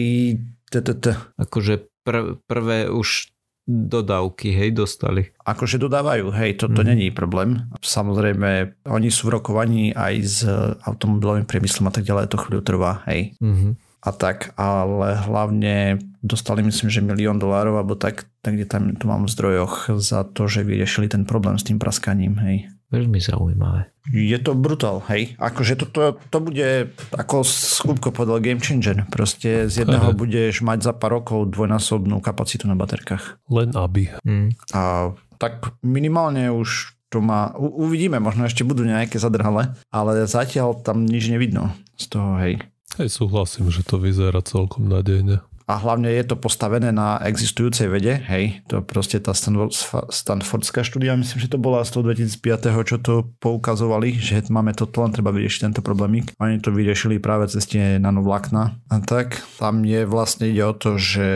Akože 1.38 1.86
pr- 2.02 2.40
prvé 2.50 2.90
už 2.90 3.35
dodávky, 3.66 4.54
hej, 4.54 4.70
dostali. 4.78 5.34
Akože 5.42 5.82
dodávajú, 5.82 6.30
hej, 6.38 6.54
toto 6.54 6.80
mm. 6.80 6.86
není 6.86 7.06
problém. 7.10 7.66
Samozrejme, 7.82 8.78
oni 8.86 9.10
sú 9.10 9.26
v 9.26 9.42
rokovaní 9.42 9.90
aj 9.90 10.14
s 10.22 10.38
automobilovým 10.86 11.44
priemyslom 11.44 11.90
a 11.90 11.92
tak 11.92 12.06
ďalej, 12.06 12.30
to 12.30 12.38
chvíľu 12.38 12.62
trvá, 12.62 13.02
hej. 13.10 13.34
Mm-hmm. 13.42 13.72
A 14.06 14.10
tak, 14.14 14.54
ale 14.54 15.18
hlavne 15.18 15.98
dostali 16.22 16.62
myslím, 16.62 16.94
že 16.94 17.02
milión 17.02 17.42
dolárov, 17.42 17.82
alebo 17.82 17.98
tak, 17.98 18.30
tak 18.38 18.54
kde 18.54 18.66
tam 18.70 18.94
tu 18.94 19.10
mám 19.10 19.26
v 19.26 19.34
zdrojoch 19.34 19.98
za 19.98 20.22
to, 20.22 20.46
že 20.46 20.62
vyriešili 20.62 21.10
ten 21.10 21.26
problém 21.26 21.58
s 21.58 21.66
tým 21.66 21.82
praskaním, 21.82 22.38
hej. 22.38 22.70
Veľmi 22.90 23.18
zaujímavé. 23.18 23.90
Je 24.14 24.38
to 24.38 24.54
brutál, 24.54 25.02
hej. 25.10 25.34
Akože 25.34 25.74
to, 25.82 25.86
to, 25.90 26.02
to 26.30 26.38
bude, 26.38 26.94
ako 27.10 27.42
Skupko 27.42 28.14
povedal, 28.14 28.38
game 28.38 28.62
changer. 28.62 29.02
Proste 29.10 29.66
z 29.66 29.82
jedného 29.82 30.14
Aha. 30.14 30.18
budeš 30.18 30.62
mať 30.62 30.78
za 30.86 30.92
pár 30.94 31.18
rokov 31.18 31.50
dvojnásobnú 31.50 32.22
kapacitu 32.22 32.70
na 32.70 32.78
baterkách. 32.78 33.42
Len 33.50 33.74
aby. 33.74 34.14
Mm. 34.22 34.54
A 34.70 35.10
tak 35.42 35.74
minimálne 35.82 36.54
už 36.54 36.94
to 37.10 37.18
má, 37.18 37.54
u, 37.58 37.86
uvidíme, 37.86 38.22
možno 38.22 38.46
ešte 38.46 38.66
budú 38.66 38.86
nejaké 38.86 39.18
zadrhale, 39.18 39.74
ale 39.90 40.26
zatiaľ 40.26 40.78
tam 40.82 41.06
nič 41.06 41.30
nevidno 41.30 41.74
z 41.98 42.04
toho, 42.10 42.38
hej. 42.42 42.62
Hej, 42.98 43.10
súhlasím, 43.10 43.68
že 43.74 43.82
to 43.82 43.98
vyzerá 43.98 44.38
celkom 44.42 44.86
nádejne 44.86 45.42
a 45.66 45.82
hlavne 45.82 46.06
je 46.14 46.22
to 46.22 46.38
postavené 46.38 46.94
na 46.94 47.18
existujúcej 47.26 47.90
vede, 47.90 48.22
hej, 48.30 48.62
to 48.70 48.86
proste 48.86 49.18
tá 49.18 49.34
Stanfordská 49.34 50.86
štúdia, 50.86 51.18
myslím, 51.18 51.42
že 51.42 51.50
to 51.50 51.58
bola 51.58 51.82
z 51.82 51.90
toho 51.90 52.14
2005, 52.14 52.86
čo 52.86 52.96
to 53.02 53.34
poukazovali, 53.42 54.14
že 54.14 54.46
máme 54.46 54.78
toto, 54.78 55.02
len 55.02 55.10
treba 55.10 55.34
vyriešiť 55.34 55.60
tento 55.66 55.82
problémik. 55.82 56.30
Oni 56.38 56.62
to 56.62 56.70
vyriešili 56.70 57.18
práve 57.18 57.50
cez 57.50 57.66
tie 57.66 57.98
nanovlákna. 57.98 58.78
A 58.86 58.96
tak 59.02 59.42
tam 59.58 59.82
je 59.82 60.06
vlastne 60.06 60.46
ide 60.46 60.62
o 60.62 60.70
to, 60.70 61.02
že 61.02 61.26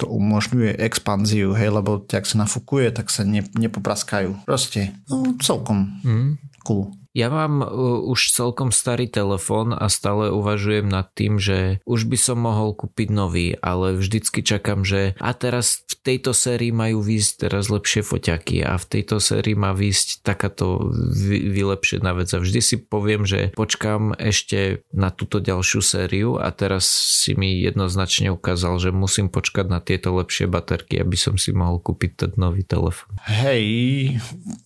to 0.00 0.08
umožňuje 0.08 0.80
expanziu, 0.80 1.52
hej, 1.52 1.70
lebo 1.70 2.00
ak 2.02 2.24
sa 2.24 2.40
nafúkuje, 2.40 2.90
tak 2.90 3.12
sa 3.12 3.22
ne, 3.22 3.44
nepopraskajú. 3.44 4.48
Proste, 4.48 4.96
no, 5.12 5.36
celkom 5.38 6.00
mm. 6.00 6.30
cool. 6.64 6.90
Ja 7.10 7.26
mám 7.26 7.58
uh, 7.58 7.66
už 8.06 8.30
celkom 8.30 8.70
starý 8.70 9.10
telefón 9.10 9.74
a 9.74 9.90
stále 9.90 10.30
uvažujem 10.30 10.86
nad 10.86 11.10
tým, 11.10 11.42
že 11.42 11.82
už 11.82 12.06
by 12.06 12.14
som 12.14 12.38
mohol 12.38 12.70
kúpiť 12.70 13.08
nový, 13.10 13.58
ale 13.58 13.98
vždycky 13.98 14.46
čakám, 14.46 14.86
že 14.86 15.18
a 15.18 15.34
teraz 15.34 15.82
v 15.90 15.94
tejto 16.06 16.30
sérii 16.30 16.70
majú 16.70 17.02
výjsť 17.02 17.50
teraz 17.50 17.66
lepšie 17.66 18.06
foťaky 18.06 18.62
a 18.62 18.78
v 18.78 18.86
tejto 18.86 19.18
sérii 19.18 19.58
má 19.58 19.74
výjsť 19.74 20.22
takáto 20.22 20.86
vy, 21.10 21.50
vylepšená 21.50 22.14
vec 22.14 22.30
a 22.30 22.38
vždy 22.38 22.60
si 22.62 22.76
poviem, 22.78 23.26
že 23.26 23.50
počkám 23.58 24.14
ešte 24.14 24.86
na 24.94 25.10
túto 25.10 25.42
ďalšiu 25.42 25.80
sériu 25.82 26.38
a 26.38 26.54
teraz 26.54 26.86
si 27.26 27.34
mi 27.34 27.58
jednoznačne 27.58 28.30
ukázal, 28.30 28.78
že 28.78 28.94
musím 28.94 29.26
počkať 29.26 29.66
na 29.66 29.82
tieto 29.82 30.14
lepšie 30.14 30.46
baterky, 30.46 31.02
aby 31.02 31.18
som 31.18 31.34
si 31.34 31.50
mohol 31.50 31.82
kúpiť 31.82 32.10
ten 32.14 32.32
nový 32.38 32.62
telefón. 32.62 33.18
Hej, 33.26 33.64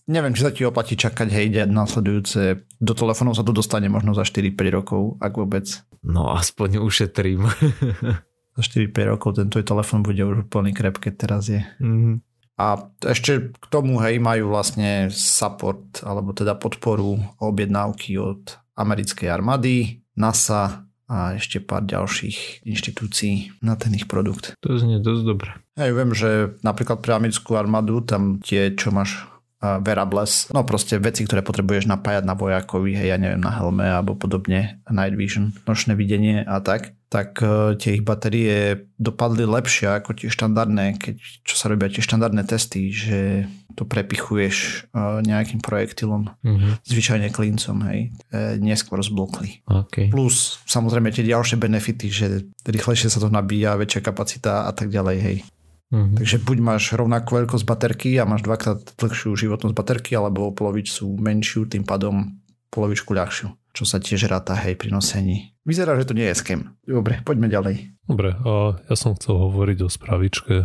neviem, 0.05 0.37
či 0.37 0.45
sa 0.45 0.53
ti 0.53 0.61
oplatí 0.61 0.93
čakať, 0.93 1.27
hej, 1.33 1.47
následujúce 1.65 2.34
budúce 2.35 2.67
do 2.83 2.93
telefónov 2.93 3.33
sa 3.39 3.47
to 3.47 3.55
dostane 3.55 3.87
možno 3.87 4.11
za 4.11 4.27
4-5 4.27 4.77
rokov, 4.77 5.01
ak 5.23 5.33
vôbec. 5.39 5.65
No 6.03 6.35
aspoň 6.35 6.83
ušetrím. 6.83 7.47
za 8.55 8.61
4-5 8.61 9.11
rokov 9.15 9.39
ten 9.39 9.47
tvoj 9.47 9.63
telefón 9.63 10.03
bude 10.03 10.19
už 10.19 10.51
plný 10.51 10.75
krep, 10.75 10.99
keď 10.99 11.13
teraz 11.15 11.47
je. 11.47 11.63
Mm-hmm. 11.79 12.15
A 12.55 12.87
ešte 13.03 13.51
k 13.51 13.65
tomu, 13.67 13.99
hej, 13.99 14.23
majú 14.23 14.55
vlastne 14.55 15.11
support, 15.11 15.99
alebo 16.07 16.31
teda 16.31 16.55
podporu 16.55 17.19
objednávky 17.43 18.15
od 18.15 18.55
americkej 18.79 19.27
armády, 19.27 19.99
NASA 20.15 20.87
a 21.05 21.35
ešte 21.35 21.59
pár 21.59 21.83
ďalších 21.83 22.63
inštitúcií 22.63 23.59
na 23.59 23.75
ten 23.75 23.91
ich 23.91 24.07
produkt. 24.07 24.55
To 24.63 24.79
znie 24.79 25.03
dosť 25.03 25.23
dobre. 25.27 25.51
Hej, 25.75 25.91
viem, 25.91 26.11
že 26.15 26.55
napríklad 26.63 27.03
pre 27.03 27.19
americkú 27.19 27.59
armádu 27.59 27.99
tam 28.07 28.39
tie, 28.39 28.71
čo 28.71 28.95
máš 28.95 29.27
wearables, 29.81 30.49
no 30.53 30.63
proste 30.63 30.97
veci, 31.01 31.23
ktoré 31.23 31.41
potrebuješ 31.41 31.89
napájať 31.89 32.23
na 32.25 32.37
vojakovi, 32.37 32.95
hej, 32.95 33.15
ja 33.15 33.17
neviem, 33.17 33.41
na 33.41 33.51
helme 33.53 33.85
alebo 33.85 34.15
podobne, 34.17 34.81
night 34.89 35.15
vision, 35.15 35.51
nočné 35.65 35.97
videnie 35.97 36.43
a 36.45 36.61
tak, 36.61 36.95
tak 37.09 37.39
uh, 37.39 37.77
tie 37.79 38.01
ich 38.01 38.03
batérie 38.03 38.89
dopadli 38.99 39.47
lepšie 39.47 40.01
ako 40.01 40.17
tie 40.17 40.27
štandardné, 40.27 40.99
keď 40.99 41.15
čo 41.45 41.55
sa 41.55 41.71
robia 41.71 41.87
tie 41.87 42.03
štandardné 42.03 42.43
testy, 42.43 42.91
že 42.91 43.45
to 43.75 43.83
prepichuješ 43.83 44.87
uh, 44.95 45.19
nejakým 45.19 45.59
projektilom, 45.59 46.31
mm-hmm. 46.31 46.71
zvyčajne 46.87 47.27
klincom, 47.27 47.75
hej, 47.91 47.99
e, 48.31 48.55
neskôr 48.63 49.03
zblokli. 49.03 49.59
Okay. 49.67 50.07
Plus 50.07 50.63
samozrejme 50.63 51.11
tie 51.11 51.27
ďalšie 51.27 51.59
benefity, 51.59 52.07
že 52.07 52.47
rýchlejšie 52.63 53.11
sa 53.11 53.19
to 53.19 53.27
nabíja, 53.27 53.75
väčšia 53.75 53.99
kapacita 53.99 54.63
a 54.63 54.71
tak 54.71 54.87
ďalej, 54.87 55.17
hej. 55.19 55.37
Mm-hmm. 55.95 56.19
Takže 56.19 56.37
buď 56.43 56.57
máš 56.59 56.91
rovnakú 56.91 57.39
veľkosť 57.39 57.63
baterky 57.63 58.19
a 58.19 58.27
máš 58.27 58.43
dvakrát 58.43 58.83
dlhšiu 58.99 59.39
životnosť 59.39 59.71
baterky, 59.71 60.11
alebo 60.19 60.51
polovicu 60.51 61.07
menšiu, 61.15 61.71
tým 61.71 61.87
pádom 61.87 62.35
polovičku 62.67 63.15
ľahšiu, 63.15 63.47
čo 63.71 63.83
sa 63.87 64.03
tiež 64.03 64.27
ráta 64.27 64.59
hej 64.59 64.75
pri 64.75 64.91
nosení. 64.91 65.55
Vyzerá, 65.63 65.95
že 65.95 66.11
to 66.11 66.17
nie 66.19 66.27
je 66.27 66.35
skem. 66.35 66.75
Dobre, 66.83 67.23
poďme 67.23 67.47
ďalej. 67.47 67.95
Dobre, 68.05 68.35
a 68.35 68.75
ja 68.85 68.95
som 68.99 69.15
chcel 69.15 69.39
hovoriť 69.39 69.77
o 69.81 69.89
spravičke 69.89 70.55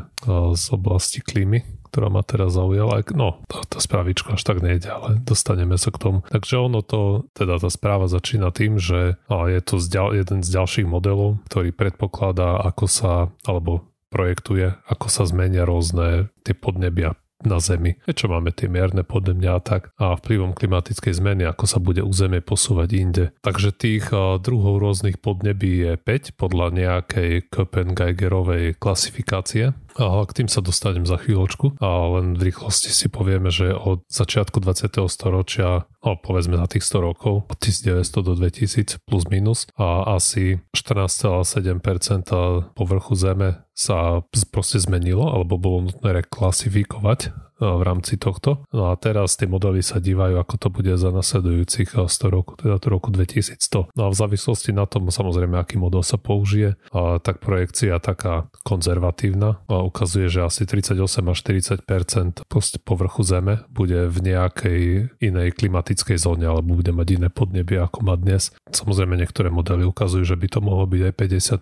z 0.58 0.64
oblasti 0.74 1.22
klímy, 1.22 1.62
ktorá 1.88 2.12
ma 2.12 2.20
teraz 2.20 2.54
zaujala. 2.54 3.00
No, 3.14 3.40
tá, 3.48 3.64
tá 3.64 3.78
správička 3.80 4.36
až 4.36 4.42
tak 4.44 4.60
nejde, 4.60 4.92
ale 4.92 5.22
dostaneme 5.24 5.74
sa 5.80 5.88
k 5.90 5.98
tomu. 5.98 6.18
Takže 6.28 6.54
ono 6.60 6.84
to, 6.84 7.30
teda 7.32 7.56
tá 7.58 7.70
správa 7.72 8.12
začína 8.12 8.52
tým, 8.52 8.76
že 8.76 9.16
je 9.30 9.60
to 9.64 9.80
jeden 10.14 10.44
z 10.44 10.48
ďalších 10.50 10.86
modelov, 10.86 11.40
ktorý 11.48 11.72
predpokladá, 11.72 12.60
ako 12.60 12.84
sa, 12.86 13.12
alebo 13.48 13.89
projektuje, 14.10 14.74
ako 14.90 15.06
sa 15.06 15.24
zmenia 15.24 15.64
rôzne 15.64 16.34
tie 16.42 16.52
podnebia 16.52 17.14
na 17.40 17.56
Zemi. 17.56 17.96
Čo 18.04 18.28
máme 18.28 18.52
tie 18.52 18.68
mierne 18.68 19.00
podnemňa 19.00 19.50
a 19.56 19.60
tak 19.64 19.96
a 19.96 20.12
vplyvom 20.12 20.52
klimatickej 20.52 21.16
zmeny, 21.16 21.48
ako 21.48 21.64
sa 21.64 21.80
bude 21.80 22.04
územie 22.04 22.44
posúvať 22.44 22.88
inde. 22.92 23.24
Takže 23.40 23.72
tých 23.72 24.12
druhov 24.44 24.76
rôznych 24.76 25.24
podnebí 25.24 25.88
je 25.88 25.92
5 25.96 26.36
podľa 26.36 26.68
nejakej 26.76 27.48
Köppen-Geigerovej 27.48 28.76
klasifikácie 28.76 29.72
a 29.96 30.04
k 30.28 30.32
tým 30.36 30.52
sa 30.52 30.60
dostanem 30.60 31.08
za 31.08 31.16
chvíľočku. 31.16 31.80
A 31.80 31.88
len 32.20 32.36
v 32.36 32.52
rýchlosti 32.52 32.92
si 32.92 33.08
povieme, 33.08 33.48
že 33.48 33.72
od 33.72 34.04
začiatku 34.12 34.60
20. 34.60 35.00
storočia, 35.08 35.88
no 36.04 36.20
povedzme 36.20 36.60
za 36.60 36.68
tých 36.68 36.84
100 36.84 37.08
rokov, 37.08 37.48
od 37.48 37.56
1900 37.56 38.20
do 38.20 38.36
2000 38.36 39.00
plus 39.00 39.24
minus 39.32 39.64
a 39.80 40.12
asi 40.12 40.60
14,7% 40.76 42.76
povrchu 42.76 43.16
Zeme 43.16 43.64
sa 43.76 44.24
proste 44.52 44.82
zmenilo 44.82 45.30
alebo 45.30 45.56
bolo 45.56 45.88
nutné 45.88 46.24
reklasifikovať 46.24 47.50
v 47.60 47.82
rámci 47.84 48.16
tohto. 48.16 48.64
No 48.72 48.88
a 48.88 48.96
teraz 48.96 49.36
tie 49.36 49.44
modely 49.44 49.84
sa 49.84 50.00
dívajú, 50.00 50.40
ako 50.40 50.54
to 50.56 50.68
bude 50.72 50.96
za 50.96 51.12
nasledujúcich 51.12 51.92
100 51.92 52.08
rokov, 52.32 52.64
teda 52.64 52.80
to 52.80 52.88
roku 52.88 53.12
2100. 53.12 53.92
No 53.92 54.08
a 54.08 54.12
v 54.12 54.16
závislosti 54.16 54.72
na 54.72 54.88
tom, 54.88 55.12
samozrejme, 55.12 55.60
aký 55.60 55.76
model 55.76 56.00
sa 56.00 56.16
použije, 56.16 56.80
a 56.96 57.20
tak 57.20 57.44
projekcia 57.44 58.00
taká 58.00 58.48
konzervatívna 58.64 59.60
a 59.68 59.84
ukazuje, 59.84 60.32
že 60.32 60.40
asi 60.40 60.64
38 60.64 60.96
až 61.04 61.38
40% 61.84 62.48
povrchu 62.80 63.22
Zeme 63.28 63.68
bude 63.68 64.08
v 64.08 64.18
nejakej 64.24 64.80
inej 65.20 65.52
klimatickej 65.60 66.16
zóne 66.16 66.48
alebo 66.48 66.80
bude 66.80 66.96
mať 66.96 67.08
iné 67.20 67.28
podnebie, 67.28 67.76
ako 67.76 68.08
má 68.08 68.16
dnes. 68.16 68.56
Samozrejme, 68.72 69.20
niektoré 69.20 69.52
modely 69.52 69.84
ukazujú, 69.84 70.24
že 70.24 70.40
by 70.40 70.48
to 70.48 70.64
mohlo 70.64 70.88
byť 70.88 71.12
aj 71.12 71.14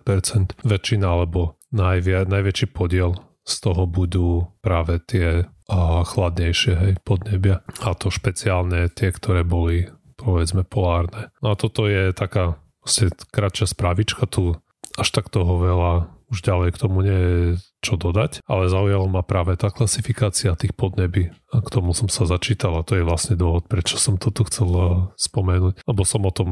50% 0.07 0.63
väčšina 0.63 1.11
alebo 1.11 1.58
najvia, 1.73 2.25
najväčší 2.29 2.71
podiel 2.73 3.17
z 3.45 3.55
toho 3.65 3.89
budú 3.89 4.45
práve 4.61 5.01
tie 5.09 5.49
a 5.69 6.01
chladnejšie 6.01 6.73
hej, 6.81 6.93
podnebia. 7.05 7.61
A 7.85 7.93
to 7.93 8.09
špeciálne 8.09 8.89
tie, 8.89 9.13
ktoré 9.13 9.45
boli 9.45 9.85
povedzme 10.17 10.65
polárne. 10.65 11.29
No 11.45 11.53
a 11.53 11.55
toto 11.55 11.85
je 11.85 12.09
taká 12.11 12.57
vlastne 12.81 13.13
kratšia 13.29 13.69
správička, 13.69 14.25
tu 14.25 14.57
až 14.97 15.09
tak 15.13 15.29
toho 15.29 15.61
veľa 15.61 16.09
už 16.29 16.45
ďalej 16.45 16.69
k 16.77 16.81
tomu 16.81 17.01
nie 17.01 17.19
je 17.19 17.37
čo 17.81 17.97
dodať, 17.97 18.45
ale 18.45 18.69
zaujalo 18.69 19.09
ma 19.09 19.25
práve 19.25 19.57
tá 19.57 19.73
klasifikácia 19.73 20.53
tých 20.53 20.77
podnebí 20.77 21.33
a 21.49 21.57
k 21.57 21.69
tomu 21.73 21.97
som 21.97 22.05
sa 22.05 22.29
začítal 22.29 22.77
a 22.77 22.85
to 22.85 22.99
je 22.99 23.07
vlastne 23.07 23.33
dôvod, 23.33 23.65
prečo 23.65 23.97
som 23.97 24.19
to 24.19 24.29
tu 24.29 24.45
chcel 24.45 24.69
spomenúť, 25.17 25.81
lebo 25.89 26.01
som 26.05 26.21
o 26.21 26.31
tom 26.33 26.49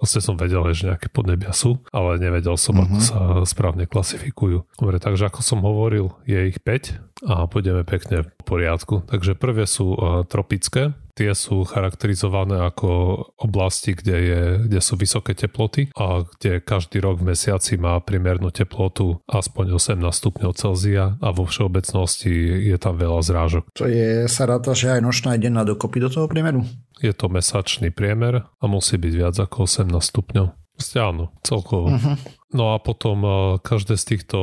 Vlastne 0.00 0.24
som 0.24 0.34
vedel, 0.40 0.64
že 0.72 0.88
nejaké 0.88 1.12
podnebia 1.12 1.52
sú, 1.52 1.84
ale 1.92 2.16
nevedel 2.16 2.56
som, 2.56 2.80
uh-huh. 2.80 2.88
ako 2.88 2.96
mhm. 2.96 3.04
sa 3.04 3.18
správne 3.44 3.84
klasifikujú. 3.84 4.64
Dobre, 4.80 4.96
takže 4.96 5.28
ako 5.28 5.40
som 5.44 5.60
hovoril, 5.60 6.16
je 6.24 6.50
ich 6.50 6.58
5 6.58 7.28
a 7.28 7.44
pôjdeme 7.44 7.84
pekne 7.84 8.24
v 8.24 8.42
poriadku. 8.48 9.04
Takže 9.04 9.36
prvé 9.36 9.68
sú 9.68 9.92
uh, 9.92 10.24
tropické, 10.24 10.96
tie 11.20 11.36
sú 11.36 11.68
charakterizované 11.68 12.64
ako 12.64 12.88
oblasti, 13.36 13.92
kde, 13.92 14.16
je, 14.16 14.42
kde 14.64 14.80
sú 14.80 14.96
vysoké 14.96 15.36
teploty 15.36 15.92
a 15.92 16.24
kde 16.24 16.64
každý 16.64 17.04
rok 17.04 17.20
v 17.20 17.36
mesiaci 17.36 17.76
má 17.76 18.00
primernú 18.00 18.48
teplotu 18.48 19.20
aspoň 19.28 19.76
18 19.76 20.00
stupňov 20.00 20.56
Celzia 20.56 21.20
a 21.20 21.28
vo 21.28 21.44
všeobecnosti 21.44 22.32
je 22.72 22.76
tam 22.80 22.96
veľa 22.96 23.20
zrážok. 23.20 23.68
To 23.76 23.84
je, 23.84 24.24
sa 24.32 24.48
ráta, 24.48 24.72
že 24.72 24.96
aj 24.96 25.04
nočná 25.04 25.36
aj 25.36 25.44
denná 25.44 25.68
dokopy 25.68 26.00
do 26.00 26.08
toho 26.08 26.24
priemeru? 26.24 26.64
Je 27.04 27.12
to 27.12 27.28
mesačný 27.28 27.92
priemer 27.92 28.48
a 28.48 28.64
musí 28.64 28.96
byť 28.96 29.12
viac 29.12 29.36
ako 29.36 29.68
18 29.68 29.92
stupňov. 29.92 30.46
Áno, 30.96 31.36
celkovo. 31.44 31.92
Uh-huh. 31.92 32.16
No 32.56 32.72
a 32.72 32.80
potom 32.80 33.16
uh, 33.20 33.36
každé 33.60 34.00
z 34.00 34.16
týchto, 34.16 34.40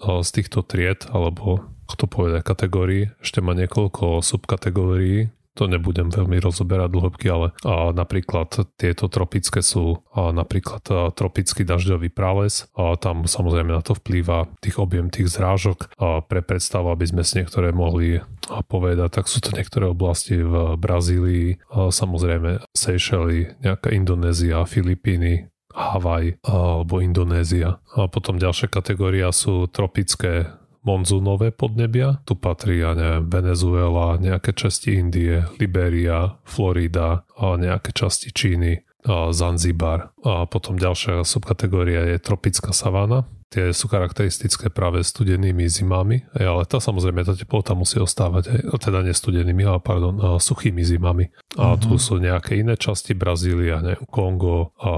uh, 0.00 0.24
z 0.24 0.30
týchto 0.40 0.64
tried, 0.64 1.04
alebo 1.12 1.76
ako 1.86 1.94
to 1.94 2.06
povedať, 2.08 2.40
kategórií, 2.42 3.02
ešte 3.22 3.38
má 3.38 3.54
niekoľko 3.54 4.18
subkategórií, 4.18 5.35
to 5.56 5.64
nebudem 5.66 6.12
veľmi 6.12 6.36
rozoberať 6.36 6.88
dlhobky, 6.92 7.26
ale 7.32 7.56
a 7.64 7.96
napríklad 7.96 8.76
tieto 8.76 9.08
tropické 9.08 9.64
sú 9.64 10.04
a 10.12 10.30
napríklad 10.30 10.84
a 10.92 11.08
tropický 11.10 11.64
dažďový 11.64 12.12
prales 12.12 12.68
a 12.76 12.94
tam 13.00 13.24
samozrejme 13.24 13.72
na 13.72 13.80
to 13.80 13.96
vplýva 13.96 14.52
tých 14.60 14.76
objem 14.76 15.08
tých 15.08 15.32
zrážok 15.32 15.96
a 15.96 16.20
pre 16.20 16.44
predstavu, 16.44 16.92
aby 16.92 17.08
sme 17.08 17.22
si 17.24 17.40
niektoré 17.40 17.72
mohli 17.72 18.20
povedať, 18.68 19.08
tak 19.10 19.26
sú 19.26 19.40
to 19.40 19.56
niektoré 19.56 19.88
oblasti 19.88 20.38
v 20.38 20.76
Brazílii, 20.76 21.58
a 21.72 21.88
samozrejme 21.90 22.62
Seychely, 22.76 23.58
nejaká 23.64 23.90
Indonézia, 23.90 24.68
Filipíny, 24.68 25.48
Havaj 25.76 26.40
alebo 26.40 27.04
Indonézia. 27.04 27.84
A 27.96 28.08
potom 28.08 28.40
ďalšia 28.40 28.72
kategória 28.72 29.28
sú 29.32 29.68
tropické 29.68 30.56
monzúnové 30.86 31.50
podnebia. 31.50 32.22
Tu 32.22 32.38
patrí, 32.38 32.78
ja 32.80 32.94
neviem, 32.94 33.26
Venezuela, 33.26 34.16
nejaké 34.22 34.54
časti 34.54 34.94
Indie, 34.94 35.42
Liberia, 35.58 36.38
Florida, 36.46 37.26
a 37.34 37.58
nejaké 37.58 37.90
časti 37.90 38.30
Číny, 38.30 38.86
a 39.06 39.30
Zanzibar. 39.34 40.14
A 40.22 40.46
potom 40.46 40.78
ďalšia 40.78 41.26
subkategória 41.26 42.06
je 42.14 42.22
tropická 42.22 42.70
savána. 42.70 43.26
Tie 43.46 43.70
sú 43.70 43.86
charakteristické 43.86 44.74
práve 44.74 45.06
studenými 45.06 45.70
zimami, 45.70 46.26
ale 46.34 46.66
tá 46.66 46.82
samozrejme 46.82 47.22
tá 47.22 47.38
teplota 47.38 47.78
musí 47.78 48.02
ostávať 48.02 48.50
aj, 48.50 48.60
teda 48.82 49.06
nestudenými, 49.06 49.62
ale 49.62 49.78
pardon, 49.78 50.42
suchými 50.42 50.82
zimami. 50.82 51.30
A 51.54 51.78
uh-huh. 51.78 51.78
tu 51.78 51.94
sú 51.94 52.18
nejaké 52.18 52.58
iné 52.58 52.74
časti 52.74 53.14
Brazília, 53.14 53.78
neviem, 53.78 54.02
Kongo, 54.10 54.74
a 54.82 54.90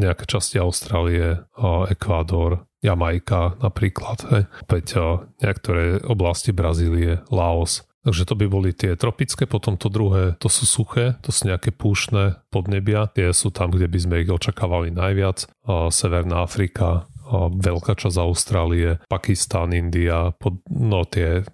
nejaké 0.00 0.24
časti 0.24 0.56
Austrálie, 0.56 1.44
a 1.44 1.92
Ekvádor, 1.92 2.64
Jamajka 2.80 3.60
napríklad, 3.60 4.18
hej. 4.32 4.44
Opäť 4.64 4.96
niektoré 5.44 6.00
oblasti 6.00 6.50
Brazílie, 6.56 7.20
Laos. 7.28 7.84
Takže 8.00 8.24
to 8.24 8.32
by 8.32 8.48
boli 8.48 8.72
tie 8.72 8.96
tropické, 8.96 9.44
potom 9.44 9.76
to 9.76 9.92
druhé, 9.92 10.32
to 10.40 10.48
sú 10.48 10.64
suché, 10.64 11.20
to 11.20 11.28
sú 11.28 11.52
nejaké 11.52 11.68
púšne 11.68 12.40
podnebia, 12.48 13.12
tie 13.12 13.28
sú 13.36 13.52
tam, 13.52 13.68
kde 13.68 13.92
by 13.92 13.98
sme 14.00 14.24
ich 14.24 14.32
očakávali 14.32 14.88
najviac. 14.88 15.44
Severná 15.92 16.40
Afrika, 16.40 17.04
veľká 17.52 18.00
časť 18.00 18.16
Austrálie, 18.16 19.04
Pakistán, 19.04 19.76
India, 19.76 20.32
pod, 20.32 20.64
no 20.72 21.04
tie 21.04 21.44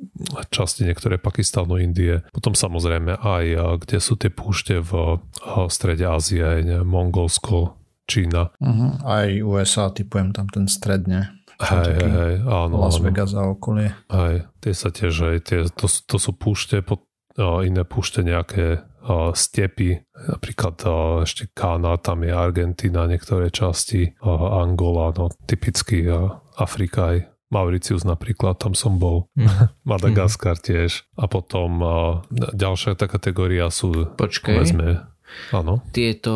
časti 0.55 0.87
niektoré 0.87 1.19
Pakistánu, 1.19 1.83
Indie. 1.83 2.23
Potom 2.31 2.55
samozrejme 2.55 3.19
aj, 3.19 3.45
kde 3.83 3.99
sú 3.99 4.15
tie 4.15 4.31
púšte 4.31 4.79
v 4.79 5.19
strede 5.67 6.07
Ázie, 6.07 6.63
Mongolsko, 6.87 7.75
Čína. 8.07 8.55
Uh-huh. 8.63 8.97
Aj 9.03 9.29
USA, 9.43 9.91
typujem 9.91 10.31
tam 10.31 10.47
ten 10.47 10.71
stredne. 10.71 11.37
Hej, 11.57 11.89
hej, 11.97 12.11
hej, 12.13 12.35
áno. 12.45 12.85
Las 12.85 13.01
Vegas 13.01 13.33
a 13.33 13.49
okolie. 13.49 13.89
Hej, 14.13 14.45
tie 14.61 14.73
sa 14.77 14.93
tiež, 14.93 15.15
hej, 15.33 15.39
tie, 15.41 15.59
to, 15.73 15.89
to 15.89 16.17
sú 16.21 16.37
púšte, 16.37 16.85
pod, 16.85 17.09
o, 17.41 17.65
iné 17.65 17.81
púšte 17.89 18.21
nejaké 18.21 18.85
o, 19.01 19.33
stepy, 19.33 20.05
napríklad 20.13 20.77
o, 20.85 21.25
ešte 21.25 21.49
Kána, 21.57 21.97
tam 21.97 22.29
je 22.29 22.33
Argentina, 22.37 23.09
niektoré 23.09 23.49
časti, 23.49 24.21
o, 24.21 24.61
Angola, 24.61 25.17
no 25.17 25.33
typicky 25.49 26.05
o, 26.13 26.45
Afrika 26.61 27.17
aj 27.17 27.19
Mauricius 27.47 28.03
napríklad, 28.03 28.59
tam 28.59 28.75
som 28.75 28.99
bol. 28.99 29.31
Mm. 29.39 29.71
Madagaskar 29.91 30.59
tiež. 30.59 31.07
A 31.15 31.31
potom 31.31 31.79
uh, 31.79 32.27
ďalšia 32.35 32.99
tá 32.99 33.07
kategória 33.07 33.71
sú... 33.71 34.13
Počkaj. 34.19 34.51
Povedzme, 34.51 35.07
áno. 35.55 35.79
Tieto 35.95 36.35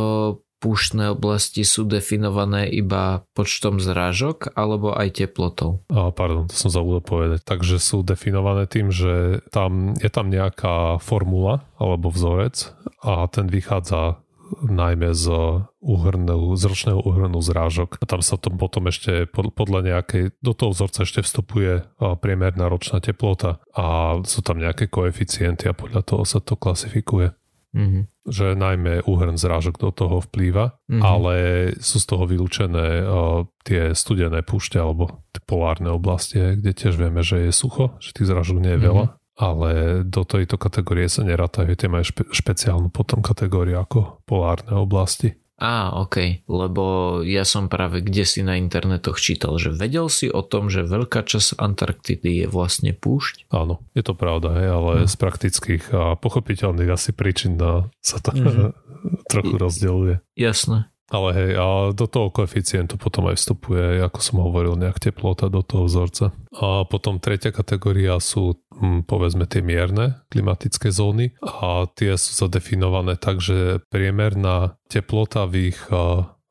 púštne 0.60 1.16
oblasti 1.16 1.64
sú 1.64 1.88
definované 1.88 2.68
iba 2.68 3.24
počtom 3.32 3.80
zrážok 3.80 4.52
alebo 4.54 4.92
aj 4.92 5.24
teplotou? 5.24 5.80
A, 5.88 6.12
pardon, 6.12 6.46
to 6.46 6.54
som 6.54 6.68
zabudol 6.68 7.00
povedať. 7.00 7.40
Takže 7.42 7.80
sú 7.80 8.04
definované 8.04 8.68
tým, 8.68 8.92
že 8.92 9.40
tam 9.48 9.96
je 9.96 10.10
tam 10.12 10.28
nejaká 10.28 11.00
formula 11.00 11.64
alebo 11.80 12.12
vzorec 12.12 12.76
a 13.00 13.24
ten 13.32 13.48
vychádza 13.48 14.20
najmä 14.50 15.14
z 15.14 15.30
uhrnu, 15.78 16.58
z 16.58 16.62
ročného 16.66 17.00
uhrnu 17.06 17.38
zrážok. 17.38 18.02
A 18.02 18.04
tam 18.04 18.18
sa 18.18 18.34
to 18.34 18.50
potom 18.50 18.90
ešte 18.90 19.30
podľa 19.30 19.80
nejakej, 19.86 20.34
do 20.42 20.52
toho 20.52 20.74
vzorca 20.74 21.06
ešte 21.06 21.22
vstupuje 21.22 21.86
priemerná 22.18 22.66
ročná 22.66 22.98
teplota 22.98 23.62
a 23.70 24.18
sú 24.26 24.42
tam 24.42 24.58
nejaké 24.58 24.90
koeficienty 24.90 25.70
a 25.70 25.76
podľa 25.78 26.02
toho 26.02 26.22
sa 26.26 26.42
to 26.42 26.58
klasifikuje. 26.58 27.30
Mm-hmm. 27.70 28.02
Že 28.26 28.46
najmä 28.58 29.06
úhrn 29.06 29.38
zrážok 29.38 29.78
do 29.78 29.90
toho 29.94 30.18
vplýva, 30.18 30.74
mm-hmm. 30.90 31.02
ale 31.02 31.34
sú 31.78 32.02
z 32.02 32.06
toho 32.10 32.26
vylúčené 32.26 33.06
uh, 33.06 33.46
tie 33.62 33.94
studené 33.94 34.42
púšte 34.42 34.76
alebo 34.82 35.22
tie 35.30 35.42
polárne 35.46 35.94
oblasti, 35.94 36.58
kde 36.58 36.70
tiež 36.74 36.98
vieme, 36.98 37.22
že 37.22 37.46
je 37.46 37.52
sucho, 37.54 37.94
že 38.02 38.10
tých 38.10 38.30
zrážok 38.30 38.58
nie 38.58 38.74
je 38.74 38.82
veľa. 38.82 39.06
Mm-hmm 39.06 39.18
ale 39.40 40.04
do 40.04 40.20
tejto 40.28 40.60
kategórie 40.60 41.08
sa 41.08 41.24
nerátajú, 41.24 41.72
tie 41.72 41.88
majú 41.88 42.04
špe- 42.04 42.28
špeciálnu 42.28 42.92
potom 42.92 43.24
kategóriu 43.24 43.80
ako 43.80 44.20
polárne 44.28 44.76
oblasti. 44.76 45.39
Á, 45.60 45.92
ok, 45.92 46.48
lebo 46.48 46.84
ja 47.20 47.44
som 47.44 47.68
práve 47.68 48.00
kde 48.00 48.24
si 48.24 48.40
na 48.40 48.56
internetoch 48.56 49.20
čítal, 49.20 49.60
že 49.60 49.68
vedel 49.68 50.08
si 50.08 50.32
o 50.32 50.40
tom, 50.40 50.72
že 50.72 50.88
veľká 50.88 51.20
časť 51.20 51.60
Antarktidy 51.60 52.44
je 52.44 52.46
vlastne 52.48 52.96
púšť? 52.96 53.52
Áno, 53.52 53.84
je 53.92 54.00
to 54.00 54.16
pravda, 54.16 54.56
hej, 54.56 54.68
ale 54.72 54.92
hm. 55.04 55.06
z 55.06 55.14
praktických 55.20 55.84
a 55.92 56.16
pochopiteľných 56.16 56.88
asi 56.88 57.12
príčin 57.12 57.60
sa 58.00 58.16
to 58.24 58.32
mm-hmm. 58.32 58.72
trochu 59.32 59.54
rozdeľuje. 59.60 60.14
Jasné. 60.32 60.88
Ale 61.10 61.28
hej, 61.34 61.50
a 61.58 61.66
do 61.90 62.06
toho 62.06 62.30
koeficientu 62.30 62.94
potom 62.94 63.26
aj 63.26 63.36
vstupuje, 63.42 63.98
ako 63.98 64.18
som 64.22 64.46
hovoril, 64.46 64.78
nejak 64.78 65.02
teplota 65.02 65.50
do 65.50 65.66
toho 65.66 65.90
vzorca. 65.90 66.30
A 66.54 66.86
potom 66.86 67.18
tretia 67.18 67.50
kategória 67.50 68.14
sú 68.22 68.62
hm, 68.78 69.10
povedzme 69.10 69.50
tie 69.50 69.58
mierne 69.58 70.22
klimatické 70.30 70.94
zóny 70.94 71.34
a 71.42 71.90
tie 71.90 72.14
sú 72.14 72.46
zadefinované 72.46 73.18
tak, 73.18 73.42
že 73.42 73.82
priemerná 73.90 74.78
teplota 74.86 75.50
v 75.50 75.74
ich 75.74 75.82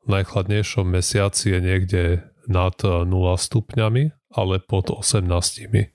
najchladnejšom 0.04 0.86
mesiaci 0.86 1.56
je 1.56 1.60
niekde 1.60 2.02
nad 2.50 2.76
0 2.82 3.06
stupňami, 3.36 4.04
ale 4.34 4.54
pod 4.60 4.90
18. 4.90 5.24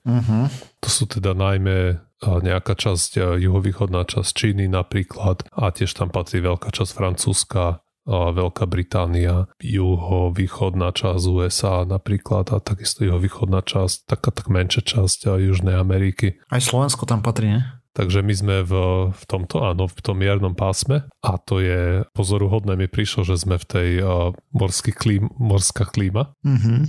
Uh-huh. 0.02 0.46
To 0.80 0.88
sú 0.88 1.04
teda 1.06 1.36
najmä 1.36 2.00
nejaká 2.24 2.72
časť, 2.72 3.36
juhovýchodná 3.36 4.08
časť 4.08 4.30
Číny 4.32 4.72
napríklad 4.72 5.44
a 5.52 5.68
tiež 5.68 5.92
tam 5.92 6.08
patrí 6.08 6.40
veľká 6.40 6.72
časť 6.72 6.96
Francúzska, 6.96 7.84
Veľká 8.06 8.70
Británia, 8.70 9.50
juho-východná 9.58 10.94
časť 10.94 11.22
USA 11.26 11.82
napríklad 11.82 12.54
a 12.54 12.62
takisto 12.62 13.02
juho-východná 13.02 13.66
časť, 13.66 14.06
taká 14.06 14.30
tak 14.30 14.46
menšia 14.46 14.86
časť 14.86 15.34
Južnej 15.42 15.74
Ameriky. 15.74 16.38
Aj 16.46 16.62
Slovensko 16.62 17.04
tam 17.04 17.20
patrí, 17.20 17.50
ne? 17.58 17.62
Takže 17.96 18.20
my 18.20 18.34
sme 18.36 18.56
v, 18.60 18.72
v 19.08 19.22
tomto, 19.24 19.64
áno, 19.64 19.88
v 19.88 20.00
tom 20.04 20.20
miernom 20.20 20.52
pásme 20.52 21.08
a 21.24 21.32
to 21.40 21.64
je 21.64 22.04
pozoruhodné 22.12 22.76
mi 22.76 22.92
prišlo, 22.92 23.24
že 23.24 23.40
sme 23.40 23.56
v 23.56 23.66
tej 23.66 23.90
uh, 24.04 24.36
morský 24.52 24.92
klím, 24.92 25.32
morská 25.40 25.88
klíma, 25.88 26.36
mm-hmm. 26.44 26.80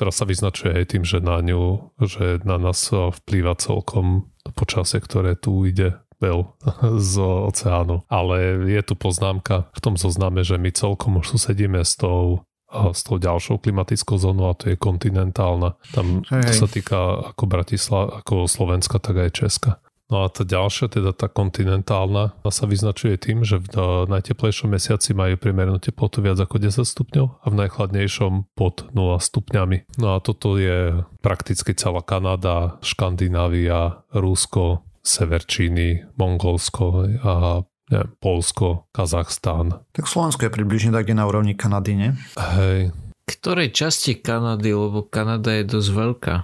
ktorá 0.00 0.08
sa 0.08 0.24
vyznačuje 0.24 0.72
aj 0.72 0.84
tým, 0.88 1.04
že 1.04 1.20
na 1.20 1.44
ňu, 1.44 1.92
že 2.00 2.40
na 2.48 2.56
nás 2.56 2.80
vplýva 2.88 3.60
celkom 3.60 4.32
počasie, 4.56 5.04
ktoré 5.04 5.36
tu 5.36 5.68
ide 5.68 6.00
bel 6.18 6.54
z 6.98 7.14
oceánu. 7.22 8.02
Ale 8.10 8.68
je 8.68 8.82
tu 8.82 8.94
poznámka 8.94 9.70
v 9.74 9.80
tom 9.80 9.94
zozname, 9.94 10.42
že 10.42 10.58
my 10.58 10.70
celkom 10.74 11.18
už 11.22 11.38
susedíme 11.38 11.82
s 11.82 11.98
tou 11.98 12.42
s 12.68 13.00
tou 13.00 13.16
ďalšou 13.16 13.64
klimatickou 13.64 14.20
zónou 14.20 14.52
a 14.52 14.58
to 14.58 14.68
je 14.68 14.76
kontinentálna. 14.76 15.80
Tam 15.96 16.20
hej, 16.28 16.52
sa 16.52 16.68
týka 16.68 17.32
ako 17.32 17.48
Bratislava, 17.48 18.20
ako 18.20 18.44
Slovenska, 18.44 19.00
tak 19.00 19.16
aj 19.24 19.30
Česka. 19.32 19.72
No 20.08 20.24
a 20.24 20.32
tá 20.32 20.40
ďalšia, 20.40 20.88
teda 20.88 21.12
tá 21.12 21.28
kontinentálna, 21.28 22.32
sa 22.48 22.64
vyznačuje 22.64 23.20
tým, 23.20 23.44
že 23.44 23.60
v 23.60 24.08
najteplejšom 24.08 24.72
mesiaci 24.72 25.12
majú 25.12 25.36
priemernú 25.36 25.76
teplotu 25.80 26.24
viac 26.24 26.40
ako 26.40 26.56
10 26.56 26.80
stupňov 26.80 27.44
a 27.44 27.46
v 27.52 27.58
najchladnejšom 27.60 28.56
pod 28.56 28.88
0 28.96 29.20
stupňami. 29.20 30.00
No 30.00 30.16
a 30.16 30.24
toto 30.24 30.56
je 30.56 31.04
prakticky 31.20 31.76
celá 31.76 32.00
Kanada, 32.00 32.80
Škandinávia, 32.80 34.00
Rusko, 34.16 34.87
sever 35.08 35.40
Číny, 35.42 36.04
Mongolsko 36.20 37.08
a 37.24 37.64
neviem, 37.88 38.10
Polsko, 38.20 38.92
Kazachstán. 38.92 39.80
Tak 39.96 40.04
Slovensko 40.04 40.46
je 40.46 40.52
približne 40.52 40.92
tak 40.92 41.08
na 41.16 41.24
úrovni 41.24 41.56
Kanady, 41.56 41.92
nie? 41.96 42.10
Hej. 42.36 42.92
Ktorej 43.24 43.72
časti 43.72 44.20
Kanady, 44.20 44.76
lebo 44.76 45.08
Kanada 45.08 45.56
je 45.56 45.64
dosť 45.64 45.90
veľká. 45.92 46.34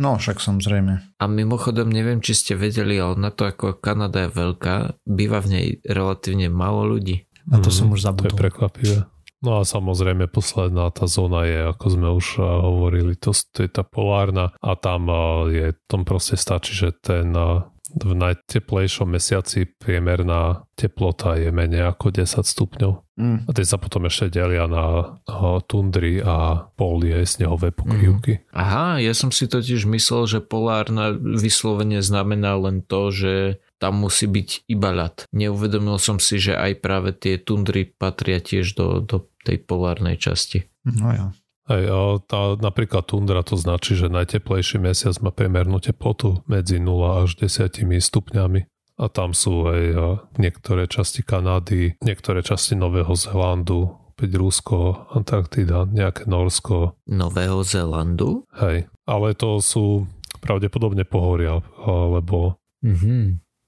No, 0.00 0.16
však 0.16 0.40
samozrejme. 0.40 1.20
A 1.20 1.24
mimochodom, 1.28 1.92
neviem, 1.92 2.24
či 2.24 2.32
ste 2.32 2.52
vedeli, 2.56 2.96
ale 2.96 3.20
na 3.20 3.28
to, 3.28 3.44
ako 3.44 3.76
Kanada 3.76 4.24
je 4.24 4.30
veľká, 4.32 4.74
býva 5.04 5.44
v 5.44 5.48
nej 5.52 5.66
relatívne 5.84 6.48
málo 6.48 6.88
ľudí. 6.96 7.28
A 7.52 7.60
to 7.60 7.68
mm, 7.68 7.76
som 7.76 7.86
už 7.92 8.00
zabudol. 8.06 8.32
To 8.32 8.38
je 8.38 8.42
prekvapivé. 8.48 8.98
No 9.42 9.58
a 9.58 9.66
samozrejme 9.66 10.30
posledná 10.30 10.86
tá 10.94 11.10
zóna 11.10 11.42
je, 11.44 11.66
ako 11.66 11.86
sme 11.90 12.08
už 12.14 12.26
hovorili, 12.38 13.18
to, 13.18 13.34
to 13.34 13.66
je 13.66 13.70
tá 13.74 13.82
polárna 13.82 14.54
a 14.62 14.78
tam 14.78 15.10
je, 15.50 15.74
tom 15.90 16.06
proste 16.06 16.38
stačí, 16.38 16.78
že 16.78 16.94
ten 16.94 17.34
v 17.92 18.12
najteplejšom 18.16 19.12
mesiaci 19.12 19.68
priemerná 19.68 20.64
teplota 20.72 21.36
je 21.36 21.52
menej 21.52 21.92
ako 21.92 22.14
10 22.14 22.42
stupňov. 22.42 22.92
Mm. 23.20 23.38
A 23.44 23.50
tie 23.52 23.66
sa 23.68 23.76
potom 23.76 24.08
ešte 24.08 24.40
delia 24.40 24.64
na 24.64 25.18
tundry 25.68 26.24
a 26.24 26.68
polie, 26.74 27.22
snehové 27.28 27.70
pokrývky. 27.70 28.40
Mm. 28.40 28.42
Aha, 28.56 28.86
ja 29.04 29.12
som 29.12 29.28
si 29.28 29.44
totiž 29.44 29.84
myslel, 29.84 30.24
že 30.24 30.38
polárna 30.40 31.12
vyslovene 31.16 32.00
znamená 32.00 32.56
len 32.56 32.80
to, 32.80 33.12
že 33.12 33.34
tam 33.76 34.00
musí 34.00 34.30
byť 34.30 34.70
iba 34.70 34.90
ľad. 34.94 35.26
Neuvedomil 35.34 35.98
som 35.98 36.22
si, 36.22 36.38
že 36.38 36.54
aj 36.54 36.80
práve 36.80 37.12
tie 37.12 37.36
tundry 37.36 37.84
patria 37.84 38.38
tiež 38.38 38.78
do, 38.78 39.02
do 39.02 39.28
tej 39.42 39.60
polárnej 39.66 40.16
časti. 40.16 40.70
No 40.86 41.10
ja. 41.10 41.26
Hej, 41.70 41.84
a 41.94 41.98
tá, 42.26 42.40
napríklad 42.58 43.06
tundra 43.06 43.46
to 43.46 43.54
značí, 43.54 43.94
že 43.94 44.10
najteplejší 44.10 44.82
mesiac 44.82 45.14
má 45.22 45.30
priemernú 45.30 45.78
teplotu 45.78 46.42
medzi 46.50 46.82
0 46.82 47.22
až 47.22 47.38
10 47.38 47.86
stupňami. 48.02 48.66
A 48.98 49.04
tam 49.08 49.30
sú 49.32 49.70
aj 49.70 49.82
niektoré 50.36 50.90
časti 50.90 51.22
Kanady, 51.22 51.96
niektoré 52.02 52.42
časti 52.42 52.74
Nového 52.74 53.14
Zélandu, 53.14 53.94
opäť 54.14 54.36
Rusko, 54.36 55.10
Antarktida, 55.14 55.86
nejaké 55.86 56.26
Norsko. 56.26 56.98
Nového 57.06 57.62
Zélandu? 57.62 58.46
Hej, 58.58 58.90
ale 59.06 59.34
to 59.38 59.62
sú 59.62 60.06
pravdepodobne 60.42 61.06
pohoria, 61.06 61.62
lebo, 61.86 62.58
mm-hmm. 62.82 63.24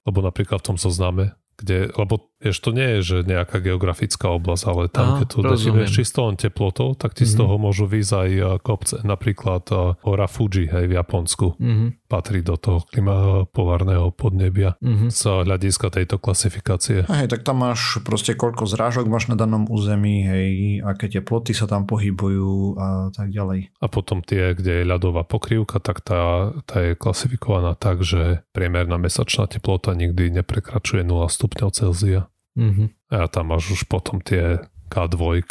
lebo 0.07 0.19
napríklad 0.19 0.59
v 0.61 0.67
tom 0.71 0.77
zozname 0.77 1.35
kde, 1.55 1.91
lebo 1.95 2.34
vieš, 2.45 2.61
to 2.61 2.69
nie 2.69 2.89
je, 2.97 2.99
že 3.01 3.17
nejaká 3.25 3.57
geografická 3.57 4.29
oblasť, 4.29 4.63
ale 4.69 4.83
tam, 4.93 5.07
Aha, 5.09 5.17
keď 5.25 5.27
to 5.33 5.39
definuješ 5.41 5.91
čisto 5.97 6.29
len 6.29 6.37
teplotou, 6.37 6.93
tak 6.93 7.17
ti 7.17 7.25
mm-hmm. 7.25 7.33
z 7.33 7.33
mhm. 7.33 7.41
toho 7.41 7.55
môžu 7.57 7.85
výjsť 7.89 8.13
aj 8.13 8.29
kopce. 8.61 8.95
Napríklad 9.01 9.63
hora 10.05 10.27
Fuji, 10.29 10.69
hej, 10.69 10.85
v 10.85 10.93
Japonsku. 10.93 11.57
Mm-hmm. 11.57 11.89
Patrí 12.05 12.45
do 12.45 12.53
toho 12.53 12.85
klima 12.85 13.49
polárneho 13.49 14.13
podnebia 14.13 14.77
mm-hmm. 14.77 15.09
z 15.09 15.21
hľadiska 15.49 15.89
tejto 15.89 16.21
klasifikácie. 16.21 17.09
Hej, 17.09 17.33
tak 17.33 17.41
tam 17.41 17.65
máš 17.65 17.97
proste 18.05 18.37
koľko 18.37 18.69
zrážok 18.69 19.09
máš 19.09 19.25
na 19.33 19.35
danom 19.35 19.65
území, 19.65 20.21
hej, 20.21 20.49
aké 20.85 21.09
teploty 21.09 21.57
sa 21.57 21.65
tam 21.65 21.89
pohybujú 21.89 22.77
a 22.77 23.09
tak 23.09 23.33
ďalej. 23.33 23.73
A 23.81 23.89
potom 23.89 24.21
tie, 24.21 24.53
kde 24.53 24.85
je 24.85 24.89
ľadová 24.89 25.25
pokrývka, 25.25 25.81
tak 25.81 26.05
tá, 26.05 26.53
tá 26.69 26.77
je 26.85 26.93
klasifikovaná 26.93 27.73
tak, 27.73 28.05
že 28.05 28.45
priemerná 28.53 29.01
mesačná 29.01 29.49
teplota 29.49 29.97
nikdy 29.97 30.29
neprekračuje 30.29 31.01
0 31.01 31.25
stupňov 31.25 31.69
Celzia. 31.73 32.29
Mm-hmm. 32.55 32.87
A 33.11 33.27
tam 33.27 33.51
máš 33.51 33.75
už 33.75 33.81
potom 33.85 34.23
tie 34.23 34.63
K2, 34.87 35.43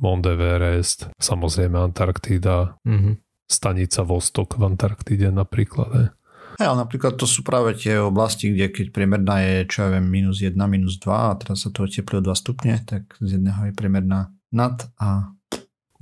Mount 0.00 0.24
Everest, 0.26 1.12
samozrejme 1.20 1.76
Antarktída, 1.76 2.80
mm-hmm. 2.82 3.14
stanica 3.44 4.00
Vostok 4.02 4.56
v 4.56 4.72
Antarktíde 4.72 5.28
napríklad. 5.28 6.16
Ja, 6.56 6.72
ale 6.72 6.88
napríklad 6.88 7.20
to 7.20 7.28
sú 7.28 7.44
práve 7.44 7.76
tie 7.76 8.00
oblasti, 8.00 8.48
kde 8.56 8.72
keď 8.72 8.86
priemerná 8.88 9.44
je, 9.44 9.68
čo 9.68 9.84
ja 9.84 9.88
viem, 9.92 10.08
minus 10.08 10.40
1, 10.40 10.56
minus 10.64 10.96
2 11.04 11.12
a 11.12 11.36
teraz 11.36 11.68
sa 11.68 11.68
to 11.68 11.84
oteplí 11.84 12.16
o 12.16 12.24
2 12.24 12.32
stupne, 12.32 12.80
tak 12.80 13.12
z 13.20 13.36
jedného 13.36 13.68
je 13.68 13.72
priemerná 13.76 14.32
nad 14.48 14.80
a... 14.96 15.36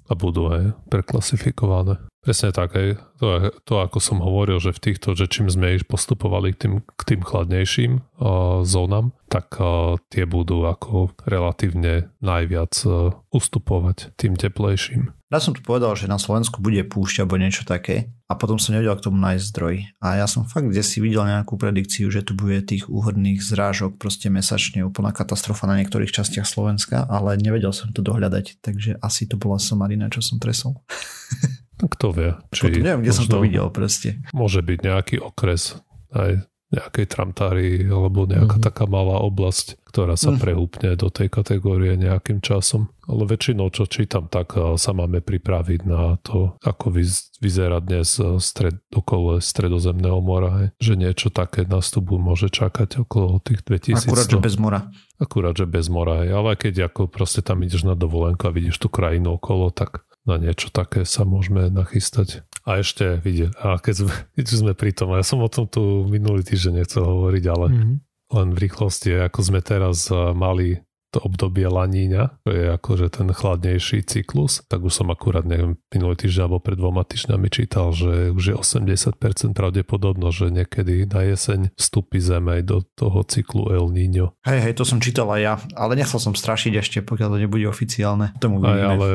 A 0.04 0.12
budú 0.14 0.52
aj 0.52 0.78
preklasifikované. 0.92 1.98
Presne 2.24 2.56
tak, 2.56 2.72
hej. 2.72 2.96
To, 3.20 3.52
to 3.68 3.84
ako 3.84 4.00
som 4.00 4.24
hovoril, 4.24 4.56
že 4.56 4.72
v 4.72 4.80
týchto, 4.80 5.12
že 5.12 5.28
čím 5.28 5.52
sme 5.52 5.76
postupovali 5.84 6.56
k 6.56 6.58
tým, 6.64 6.74
k 6.80 7.02
tým 7.04 7.20
chladnejším 7.20 7.92
uh, 8.00 8.64
zónam, 8.64 9.12
tak 9.28 9.60
uh, 9.60 10.00
tie 10.08 10.24
budú 10.24 10.64
ako 10.64 11.12
relatívne 11.28 12.08
najviac 12.24 12.72
uh, 12.88 13.12
ustupovať 13.28 14.16
tým 14.16 14.40
teplejším. 14.40 15.12
Ja 15.28 15.36
som 15.36 15.52
tu 15.52 15.60
povedal, 15.60 15.92
že 16.00 16.08
na 16.08 16.16
Slovensku 16.16 16.64
bude 16.64 16.80
púšť 16.86 17.26
alebo 17.26 17.36
niečo 17.36 17.68
také 17.68 18.08
a 18.24 18.40
potom 18.40 18.56
som 18.56 18.72
nevedel 18.72 18.96
k 18.96 19.04
tomu 19.04 19.20
nájsť 19.20 19.44
zdroj. 19.50 19.74
A 20.00 20.16
ja 20.16 20.24
som 20.24 20.48
fakt 20.48 20.70
kde 20.70 20.80
si 20.80 21.04
videl 21.04 21.28
nejakú 21.28 21.60
predikciu, 21.60 22.08
že 22.08 22.24
tu 22.24 22.32
bude 22.32 22.64
tých 22.64 22.88
úhodných 22.88 23.44
zrážok 23.44 24.00
proste 24.00 24.32
mesačne 24.32 24.80
úplná 24.86 25.12
katastrofa 25.12 25.68
na 25.68 25.76
niektorých 25.82 26.08
častiach 26.08 26.48
Slovenska, 26.48 27.04
ale 27.04 27.36
nevedel 27.36 27.74
som 27.76 27.92
to 27.92 28.00
dohľadať, 28.00 28.64
takže 28.64 28.96
asi 29.04 29.28
to 29.28 29.36
bola 29.36 29.60
somarina, 29.60 30.08
čo 30.08 30.24
som 30.24 30.40
tresol. 30.40 30.80
Kto 31.86 32.06
vie. 32.14 32.30
Či 32.50 32.70
Potom 32.70 32.82
neviem, 32.82 33.02
kde 33.04 33.12
som 33.12 33.26
to 33.28 33.38
videl 33.44 33.66
proste. 33.68 34.20
Môže 34.32 34.64
byť 34.64 34.78
nejaký 34.80 35.16
okres 35.20 35.78
aj 36.14 36.46
nejakej 36.74 37.06
tramtári 37.06 37.86
alebo 37.86 38.26
nejaká 38.26 38.58
mm-hmm. 38.58 38.66
taká 38.66 38.84
malá 38.90 39.22
oblasť, 39.22 39.78
ktorá 39.86 40.18
sa 40.18 40.34
mm. 40.34 40.38
prehúpne 40.42 40.90
do 40.98 41.06
tej 41.06 41.30
kategórie 41.30 41.94
nejakým 41.94 42.42
časom. 42.42 42.90
Ale 43.06 43.28
väčšinou, 43.28 43.70
čo 43.70 43.86
čítam, 43.86 44.26
tak 44.26 44.58
eh, 44.58 44.74
sa 44.74 44.90
máme 44.90 45.22
pripraviť 45.22 45.80
na 45.86 46.18
to, 46.24 46.58
ako 46.66 46.90
vyzerá 47.38 47.78
dnes 47.78 48.18
eh, 48.18 48.42
stred, 48.42 48.82
okolo 48.90 49.38
stredozemného 49.38 50.18
mora. 50.18 50.74
Že 50.82 50.98
niečo 50.98 51.28
také 51.30 51.62
nás 51.68 51.94
tu 51.94 52.02
môže 52.02 52.50
čakať 52.50 53.06
okolo 53.06 53.38
tých 53.38 53.62
2000. 53.62 54.10
Akurát, 54.10 54.26
že 54.26 54.38
bez 54.42 54.56
mora. 54.58 54.80
Akurát, 55.22 55.54
že 55.54 55.66
bez 55.70 55.86
mora. 55.86 56.26
Ale 56.26 56.58
keď 56.58 56.90
ako 56.90 57.06
proste 57.06 57.44
tam 57.44 57.62
ideš 57.62 57.86
na 57.86 57.94
dovolenku 57.94 58.50
a 58.50 58.54
vidíš 58.54 58.82
tú 58.82 58.90
krajinu 58.90 59.38
okolo, 59.38 59.70
tak 59.70 60.02
na 60.24 60.40
niečo 60.40 60.72
také 60.72 61.04
sa 61.04 61.28
môžeme 61.28 61.68
nachystať. 61.68 62.48
A 62.64 62.80
ešte 62.80 63.20
vidieť, 63.20 63.60
a 63.60 63.76
keď 63.76 63.94
sme, 64.04 64.14
keď 64.36 64.46
sme 64.48 64.72
pri 64.72 64.90
tom, 64.96 65.12
a 65.12 65.20
ja 65.20 65.24
som 65.24 65.40
o 65.44 65.48
tom 65.52 65.68
tu 65.68 66.08
minulý 66.08 66.44
týždeň 66.44 66.80
nechcel 66.80 67.04
hovoriť, 67.04 67.44
ale 67.48 67.66
mm-hmm. 67.68 67.94
len 68.40 68.48
v 68.56 68.58
rýchlosti, 68.64 69.08
ako 69.20 69.40
sme 69.44 69.60
teraz 69.60 70.08
mali 70.12 70.80
obdobie 71.20 71.66
laníňa, 71.68 72.42
to 72.42 72.50
je 72.50 72.64
akože 72.74 73.06
ten 73.14 73.28
chladnejší 73.30 74.02
cyklus, 74.06 74.64
tak 74.66 74.82
už 74.82 74.92
som 74.92 75.08
akurát, 75.12 75.46
neviem, 75.46 75.78
minulý 75.90 76.18
týždeň 76.18 76.42
alebo 76.46 76.58
pred 76.62 76.78
dvoma 76.78 77.02
týždňami 77.04 77.48
čítal, 77.50 77.94
že 77.94 78.32
už 78.32 78.42
je 78.42 78.54
80% 78.56 79.54
pravdepodobno, 79.54 80.32
že 80.34 80.50
niekedy 80.50 81.06
na 81.06 81.26
jeseň 81.26 81.74
vstúpi 81.76 82.18
Zem 82.18 82.48
aj 82.48 82.60
do 82.64 82.78
toho 82.96 83.20
cyklu 83.26 83.70
El 83.70 83.92
Niño. 83.92 84.34
Hej, 84.46 84.70
hej, 84.70 84.74
to 84.74 84.84
som 84.88 84.98
čítal 84.98 85.28
aj 85.30 85.40
ja, 85.40 85.54
ale 85.76 85.98
nechcel 85.98 86.18
som 86.22 86.34
strašiť 86.34 86.72
ešte, 86.80 86.98
pokiaľ 87.04 87.36
to 87.36 87.38
nebude 87.42 87.66
oficiálne. 87.68 88.32
Tomu 88.40 88.64
aj, 88.64 88.80
ale 88.80 89.08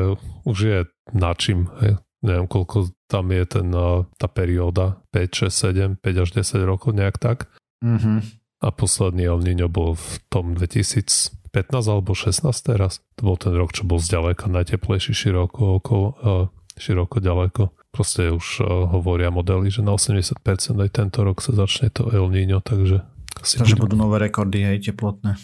už 0.46 0.58
je 0.58 0.78
na 1.16 1.34
čím, 1.34 1.66
hej. 1.82 1.98
Neviem, 2.20 2.52
koľko 2.52 2.92
tam 3.08 3.32
je 3.32 3.44
ten, 3.48 3.72
tá 4.20 4.28
perióda, 4.28 5.00
5, 5.16 5.48
6, 5.48 5.96
7, 5.96 6.04
5 6.04 6.22
až 6.22 6.28
10 6.36 6.68
rokov, 6.68 6.92
nejak 6.92 7.16
tak. 7.16 7.48
Mhm. 7.80 8.40
A 8.60 8.68
posledný 8.76 9.24
El 9.24 9.40
Niño 9.40 9.72
bol 9.72 9.96
v 9.96 10.20
tom 10.28 10.52
2000 10.52 11.39
15 11.50 11.86
alebo 11.90 12.14
16 12.14 12.46
teraz. 12.62 13.02
To 13.18 13.34
bol 13.34 13.36
ten 13.36 13.54
rok, 13.54 13.74
čo 13.74 13.82
bol 13.82 13.98
zďaleka 13.98 14.46
najteplejší 14.46 15.12
široko 15.14 15.82
okolo, 15.82 16.06
uh, 16.22 16.46
široko 16.78 17.18
ďaleko. 17.18 17.62
Proste 17.90 18.30
už 18.30 18.62
uh, 18.62 18.86
hovoria 18.90 19.34
modely, 19.34 19.70
že 19.70 19.82
na 19.82 19.98
80% 19.98 20.40
aj 20.78 20.90
tento 20.90 21.26
rok 21.26 21.42
sa 21.42 21.52
začne 21.52 21.90
to 21.90 22.08
El 22.10 22.30
Niño, 22.30 22.62
takže... 22.62 23.02
Takže 23.40 23.78
budú 23.78 23.98
nové 23.98 24.22
rekordy 24.22 24.62
aj 24.62 24.90
teplotné. 24.90 25.34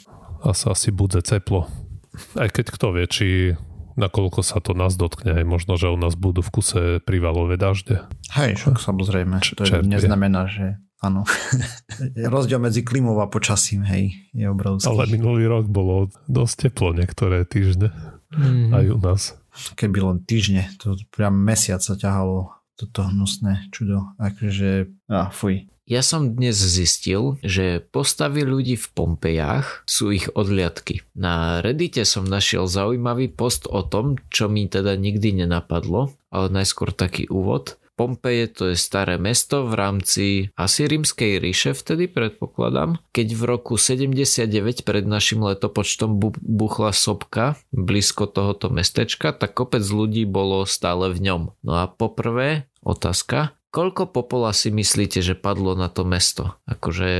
A 0.44 0.52
sa 0.54 0.76
asi 0.76 0.94
bude 0.94 1.18
teplo. 1.24 1.66
Aj 2.38 2.48
keď 2.48 2.70
kto 2.70 2.86
vie, 2.94 3.04
či 3.08 3.26
nakoľko 3.96 4.44
sa 4.44 4.60
to 4.60 4.76
nás 4.76 4.94
dotkne, 4.94 5.42
aj 5.42 5.44
možno, 5.48 5.80
že 5.80 5.88
u 5.88 5.96
nás 5.96 6.14
budú 6.14 6.44
v 6.44 6.52
kuse 6.52 6.80
privalové 7.02 7.56
dažde. 7.56 8.04
Hej, 8.36 8.60
však 8.60 8.76
samozrejme. 8.78 9.40
Č- 9.40 9.56
to 9.56 9.64
je, 9.64 9.80
neznamená, 9.82 10.46
že 10.46 10.76
áno. 11.02 11.24
Rozdiel 12.34 12.60
medzi 12.60 12.80
klimou 12.86 13.18
a 13.20 13.28
počasím, 13.28 13.84
hej, 13.84 14.16
je 14.32 14.46
obrovský. 14.48 14.88
Ale 14.88 15.10
minulý 15.10 15.48
rok 15.48 15.68
bolo 15.68 16.08
dosť 16.30 16.70
teplo 16.70 16.96
niektoré 16.96 17.44
týždne. 17.44 17.92
Mm. 18.32 18.70
Aj 18.74 18.86
u 18.90 18.98
nás. 18.98 19.22
Keby 19.78 19.98
len 20.04 20.18
týždne, 20.24 20.68
to 20.76 21.00
priam 21.08 21.36
mesiac 21.36 21.80
sa 21.80 21.96
ťahalo 21.96 22.52
toto 22.76 23.08
hnusné 23.08 23.72
čudo. 23.72 24.12
Akože, 24.20 24.92
a 25.08 25.32
fuj. 25.32 25.64
Ja 25.86 26.02
som 26.02 26.34
dnes 26.34 26.58
zistil, 26.58 27.38
že 27.46 27.78
postavy 27.78 28.42
ľudí 28.42 28.74
v 28.74 28.86
Pompejach 28.90 29.86
sú 29.86 30.10
ich 30.10 30.26
odliadky. 30.34 31.06
Na 31.14 31.62
Reddite 31.62 32.02
som 32.02 32.26
našiel 32.26 32.66
zaujímavý 32.66 33.30
post 33.30 33.70
o 33.70 33.86
tom, 33.86 34.18
čo 34.26 34.50
mi 34.50 34.66
teda 34.66 34.98
nikdy 34.98 35.46
nenapadlo, 35.46 36.10
ale 36.34 36.46
najskôr 36.50 36.90
taký 36.90 37.30
úvod. 37.30 37.78
Pompeje 37.96 38.52
to 38.52 38.62
je 38.70 38.76
staré 38.76 39.16
mesto 39.16 39.64
v 39.64 39.72
rámci 39.72 40.24
asi 40.52 40.84
rímskej 40.84 41.40
ríše 41.40 41.72
vtedy 41.72 42.12
predpokladám. 42.12 43.00
Keď 43.16 43.28
v 43.32 43.42
roku 43.48 43.80
79 43.80 44.84
pred 44.84 45.08
našim 45.08 45.40
letopočtom 45.40 46.20
buchla 46.44 46.92
sopka 46.92 47.56
blízko 47.72 48.28
tohoto 48.28 48.68
mestečka, 48.68 49.32
tak 49.32 49.56
kopec 49.56 49.80
ľudí 49.80 50.28
bolo 50.28 50.68
stále 50.68 51.08
v 51.08 51.24
ňom. 51.24 51.42
No 51.64 51.72
a 51.80 51.88
poprvé 51.88 52.68
otázka, 52.84 53.55
Koľko 53.74 54.08
popola 54.08 54.56
si 54.56 54.72
myslíte, 54.72 55.20
že 55.20 55.36
padlo 55.36 55.76
na 55.76 55.92
to 55.92 56.06
mesto? 56.06 56.56
Akože 56.64 57.10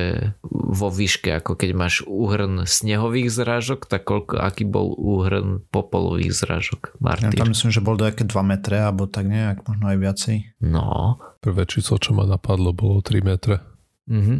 vo 0.47 0.89
výške, 0.89 1.29
ako 1.43 1.53
keď 1.59 1.71
máš 1.77 2.01
úhrn 2.07 2.65
snehových 2.65 3.29
zrážok, 3.29 3.85
tak 3.85 4.09
koľko, 4.09 4.41
aký 4.41 4.65
bol 4.65 4.97
úhrn 4.97 5.67
popolových 5.69 6.33
zrážok? 6.33 6.97
Martin? 7.03 7.35
Ja 7.35 7.45
tam 7.45 7.53
myslím, 7.53 7.75
že 7.75 7.85
bol 7.85 8.01
nejaké 8.01 8.25
2 8.25 8.33
metre, 8.47 8.79
alebo 8.81 9.05
tak 9.05 9.29
nejak, 9.29 9.69
možno 9.69 9.85
aj 9.91 9.99
viacej. 10.01 10.37
No. 10.65 11.21
Prvé 11.45 11.69
číslo, 11.69 12.01
čo 12.01 12.17
ma 12.17 12.25
napadlo, 12.25 12.73
bolo 12.73 13.05
3 13.05 13.21
metre. 13.21 13.61
Mm-hmm. 14.07 14.39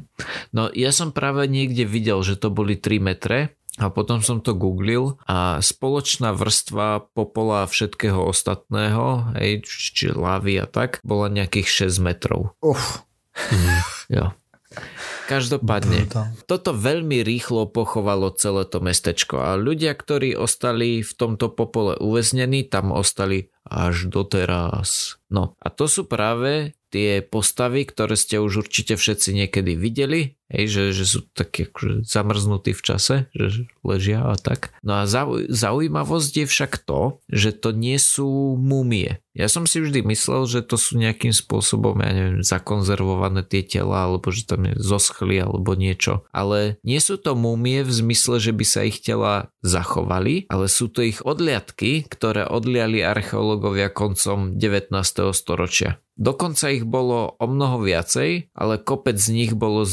No 0.55 0.71
ja 0.71 0.95
som 0.95 1.11
práve 1.11 1.51
niekde 1.51 1.83
videl, 1.83 2.23
že 2.23 2.39
to 2.39 2.55
boli 2.55 2.79
3 2.79 3.03
metre 3.03 3.56
a 3.77 3.93
potom 3.93 4.25
som 4.25 4.41
to 4.41 4.57
googlil 4.57 5.21
a 5.29 5.61
spoločná 5.61 6.33
vrstva 6.33 7.13
popola 7.13 7.69
všetkého 7.69 8.25
ostatného, 8.25 9.37
hej, 9.37 9.65
či 9.69 10.13
lávy 10.13 10.57
a 10.61 10.67
tak, 10.67 11.05
bola 11.05 11.29
nejakých 11.29 11.89
6 11.93 12.01
metrov. 12.01 12.57
Uf. 12.65 13.05
Mm, 13.37 13.81
jo. 14.17 14.27
Každopádne, 15.27 16.07
toto 16.47 16.71
veľmi 16.71 17.27
rýchlo 17.27 17.67
pochovalo 17.67 18.31
celé 18.39 18.63
to 18.69 18.79
mestečko 18.79 19.43
a 19.43 19.59
ľudia, 19.59 19.99
ktorí 19.99 20.39
ostali 20.39 21.03
v 21.03 21.13
tomto 21.13 21.51
popole 21.51 21.99
uväznení, 21.99 22.63
tam 22.71 22.95
ostali 22.95 23.51
až 23.67 24.07
doteraz. 24.07 25.19
No 25.27 25.59
a 25.59 25.67
to 25.75 25.91
sú 25.91 26.07
práve 26.07 26.79
tie 26.95 27.19
postavy, 27.27 27.83
ktoré 27.83 28.15
ste 28.15 28.39
už 28.39 28.67
určite 28.67 28.95
všetci 28.95 29.35
niekedy 29.35 29.75
videli 29.75 30.39
hej, 30.51 30.67
že, 30.71 30.83
že 30.95 31.05
sú 31.07 31.19
také 31.35 31.67
akože 31.67 32.07
zamrznutí 32.07 32.73
v 32.73 32.83
čase, 32.83 33.15
že 33.35 33.67
ležia 33.83 34.23
a 34.23 34.35
tak. 34.39 34.75
No 34.87 35.03
a 35.03 35.09
zaujímavosť 35.51 36.33
je 36.43 36.47
však 36.47 36.87
to, 36.87 37.19
že 37.31 37.55
to 37.55 37.75
nie 37.75 37.99
sú 37.99 38.55
mumie. 38.59 39.19
Ja 39.37 39.53
som 39.53 39.69
si 39.69 39.85
vždy 39.85 40.01
myslel, 40.09 40.49
že 40.49 40.65
to 40.65 40.81
sú 40.81 40.97
nejakým 40.97 41.37
spôsobom, 41.37 42.01
ja 42.01 42.09
neviem, 42.09 42.41
zakonzervované 42.41 43.45
tie 43.45 43.61
tela, 43.61 44.09
alebo 44.09 44.33
že 44.33 44.49
tam 44.49 44.65
je 44.65 44.81
zoschli, 44.81 45.37
alebo 45.37 45.77
niečo. 45.77 46.25
Ale 46.33 46.81
nie 46.81 46.97
sú 47.05 47.21
to 47.21 47.37
mumie 47.37 47.85
v 47.85 47.93
zmysle, 47.93 48.41
že 48.41 48.57
by 48.57 48.65
sa 48.65 48.89
ich 48.89 49.05
tela 49.05 49.53
zachovali, 49.61 50.49
ale 50.49 50.73
sú 50.73 50.89
to 50.89 51.05
ich 51.05 51.21
odliadky, 51.21 52.09
ktoré 52.09 52.49
odliali 52.49 53.05
archeológovia 53.05 53.93
koncom 53.93 54.57
19. 54.57 54.89
storočia. 55.37 56.01
Dokonca 56.17 56.73
ich 56.73 56.89
bolo 56.89 57.37
o 57.37 57.45
mnoho 57.45 57.85
viacej, 57.85 58.49
ale 58.57 58.81
kopec 58.81 59.21
z 59.21 59.37
nich 59.37 59.53
bolo 59.53 59.85